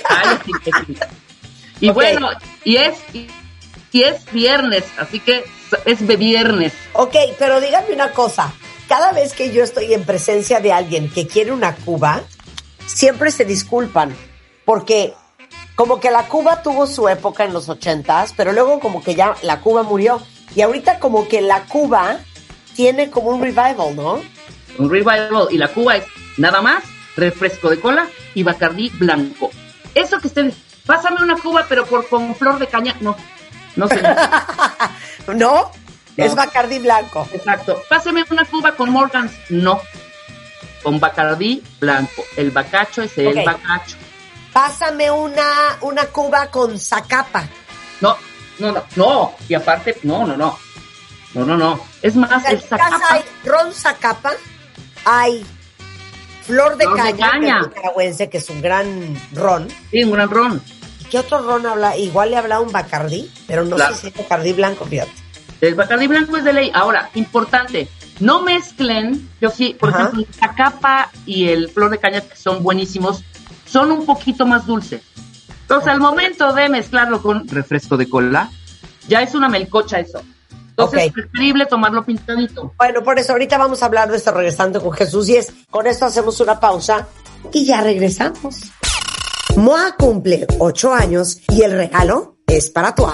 Y 1.81 1.89
bueno, 1.89 2.29
y 2.63 2.77
es, 2.77 2.93
y, 3.13 3.27
y 3.91 4.03
es 4.03 4.23
viernes, 4.31 4.83
así 4.97 5.19
que 5.19 5.43
es 5.85 6.07
de 6.07 6.15
viernes. 6.15 6.73
Ok, 6.93 7.15
pero 7.37 7.59
dígame 7.59 7.93
una 7.93 8.11
cosa. 8.11 8.53
Cada 8.87 9.11
vez 9.11 9.33
que 9.33 9.51
yo 9.51 9.63
estoy 9.63 9.93
en 9.93 10.03
presencia 10.03 10.59
de 10.59 10.71
alguien 10.71 11.09
que 11.09 11.27
quiere 11.27 11.51
una 11.51 11.75
cuba, 11.75 12.21
siempre 12.85 13.31
se 13.31 13.45
disculpan. 13.45 14.15
Porque 14.65 15.13
como 15.75 15.99
que 15.99 16.11
la 16.11 16.27
cuba 16.27 16.61
tuvo 16.63 16.87
su 16.87 17.07
época 17.09 17.43
en 17.43 17.53
los 17.53 17.69
ochentas, 17.69 18.33
pero 18.35 18.51
luego 18.53 18.79
como 18.79 19.03
que 19.03 19.15
ya 19.15 19.35
la 19.41 19.61
cuba 19.61 19.83
murió. 19.83 20.21
Y 20.55 20.61
ahorita 20.61 20.99
como 20.99 21.27
que 21.27 21.41
la 21.41 21.63
cuba 21.63 22.17
tiene 22.75 23.09
como 23.09 23.29
un 23.29 23.41
revival, 23.41 23.95
¿no? 23.95 24.21
Un 24.77 24.89
revival 24.89 25.47
y 25.51 25.57
la 25.57 25.67
cuba 25.69 25.97
es 25.97 26.05
nada 26.37 26.61
más 26.61 26.83
refresco 27.15 27.69
de 27.69 27.79
cola 27.79 28.07
y 28.33 28.43
bacardí 28.43 28.89
blanco. 28.89 29.51
Eso 29.93 30.19
que 30.19 30.27
ustedes, 30.27 30.55
pásame 30.85 31.21
una 31.21 31.37
cuba 31.37 31.65
pero 31.67 31.85
por 31.85 32.07
con 32.09 32.35
flor 32.35 32.59
de 32.59 32.67
caña, 32.67 32.95
no, 32.99 33.15
no 33.75 33.87
sé. 33.87 34.01
¿No? 35.27 35.71
No. 36.17 36.23
Es 36.25 36.35
Bacardi 36.35 36.79
blanco. 36.79 37.27
Exacto. 37.33 37.81
Pásame 37.89 38.23
una 38.29 38.45
cuba 38.45 38.71
con 38.73 38.89
Morgans. 38.89 39.33
No. 39.49 39.81
Con 40.85 40.99
Bacardí 40.99 41.63
blanco. 41.79 42.23
El 42.37 42.51
bacacho 42.51 43.01
es 43.01 43.17
el 43.17 43.43
bacacho. 43.43 43.97
Pásame 44.53 45.09
una, 45.09 45.77
una 45.81 46.05
cuba 46.05 46.45
con 46.51 46.79
zacapa. 46.79 47.43
No, 48.01 48.15
no, 48.59 48.71
no, 48.71 48.83
no. 48.95 49.35
Y 49.49 49.55
aparte, 49.55 49.97
no, 50.03 50.27
no, 50.27 50.37
no. 50.37 50.55
No, 51.33 51.43
no, 51.43 51.57
no. 51.57 51.79
Es 52.03 52.15
más, 52.15 52.45
el 52.45 52.61
zacapa. 52.61 53.01
hay 53.09 53.23
ron 53.43 53.73
zacapa, 53.73 54.33
hay 55.05 55.43
flor 56.43 56.77
de 56.77 56.85
Flor 56.85 56.97
de 56.97 57.01
caña, 57.17 57.31
caña. 57.31 57.53
que 57.55 57.61
es 57.63 57.67
nicaragüense, 57.69 58.29
que 58.29 58.37
es 58.37 58.49
un 58.51 58.61
gran 58.61 59.19
ron. 59.33 59.67
Sí, 59.89 60.03
un 60.03 60.11
gran 60.11 60.29
ron. 60.29 60.61
¿Y 61.01 61.05
qué 61.05 61.17
otro 61.17 61.39
ron 61.41 61.65
habla? 61.65 61.97
Igual 61.97 62.29
le 62.29 62.37
habla 62.37 62.59
un 62.59 62.71
Bacardí, 62.71 63.33
pero 63.47 63.65
no 63.65 63.75
Claro. 63.75 63.95
sé 63.95 64.01
si 64.01 64.07
es 64.09 64.13
Bacardí 64.17 64.53
blanco, 64.53 64.85
fíjate. 64.85 65.11
El 65.61 65.75
Bacardí 65.75 66.07
blanco 66.07 66.37
es 66.37 66.43
de 66.43 66.53
ley. 66.53 66.71
Ahora, 66.73 67.09
importante. 67.15 67.87
No 68.19 68.41
mezclen, 68.41 69.29
yo 69.41 69.49
sí, 69.49 69.75
por 69.77 69.89
Ajá. 69.89 69.99
ejemplo, 69.99 70.21
el 70.21 70.33
zacapa 70.33 71.09
y 71.25 71.49
el 71.49 71.69
flor 71.69 71.91
de 71.91 71.97
caña, 71.97 72.21
que 72.21 72.35
son 72.35 72.63
buenísimos, 72.63 73.23
son 73.65 73.91
un 73.91 74.05
poquito 74.05 74.45
más 74.45 74.65
dulces. 74.65 75.01
Entonces, 75.61 75.89
al 75.89 75.99
momento 75.99 76.53
de 76.53 76.69
mezclarlo 76.69 77.21
con 77.21 77.47
refresco 77.47 77.97
de 77.97 78.07
cola, 78.07 78.49
ya 79.07 79.21
es 79.21 79.35
una 79.35 79.49
melcocha 79.49 79.99
eso. 79.99 80.21
Entonces, 80.69 81.05
es 81.05 81.13
preferible 81.13 81.65
tomarlo 81.65 82.05
pintadito. 82.05 82.73
Bueno, 82.77 83.03
por 83.03 83.17
eso 83.17 83.31
ahorita 83.31 83.57
vamos 83.57 83.81
a 83.81 83.85
hablar 83.85 84.11
de 84.11 84.17
este 84.17 84.31
regresando 84.31 84.81
con 84.81 84.91
Jesús 84.91 85.29
y 85.29 85.37
es, 85.37 85.53
con 85.69 85.87
esto 85.87 86.05
hacemos 86.05 86.39
una 86.39 86.59
pausa 86.59 87.07
y 87.53 87.65
ya 87.65 87.81
regresamos. 87.81 88.57
Moa 89.55 89.95
cumple 89.97 90.45
ocho 90.59 90.93
años 90.93 91.37
y 91.47 91.61
el 91.61 91.71
regalo 91.71 92.34
es 92.47 92.69
para 92.69 92.93
tu 92.93 93.05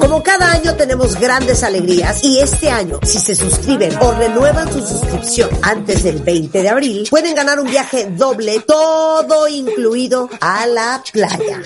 Como 0.00 0.22
cada 0.22 0.52
año 0.52 0.74
tenemos 0.76 1.18
grandes 1.18 1.62
alegrías 1.62 2.22
y 2.22 2.40
este 2.40 2.70
año, 2.70 3.00
si 3.02 3.18
se 3.18 3.34
suscriben 3.34 3.96
o 4.00 4.12
renuevan 4.12 4.72
su 4.72 4.80
suscripción 4.80 5.50
antes 5.62 6.02
del 6.04 6.22
20 6.22 6.62
de 6.62 6.68
abril, 6.68 7.06
pueden 7.10 7.34
ganar 7.34 7.58
un 7.58 7.68
viaje 7.68 8.10
doble, 8.10 8.60
todo 8.60 9.48
incluido 9.48 10.28
a 10.40 10.66
la 10.66 11.02
playa. 11.12 11.62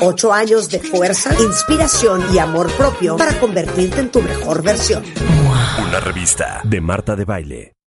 Ocho 0.00 0.32
años 0.32 0.68
de 0.70 0.80
fuerza, 0.80 1.34
inspiración 1.40 2.24
y 2.32 2.38
amor 2.38 2.70
propio 2.72 3.16
para 3.16 3.38
convertirte 3.38 4.00
en 4.00 4.10
tu 4.10 4.22
mejor 4.22 4.62
versión. 4.62 5.04
Una 5.86 6.00
revista 6.00 6.60
de 6.64 6.80
Marta 6.80 7.14
de 7.16 7.24
Baile. 7.24 7.72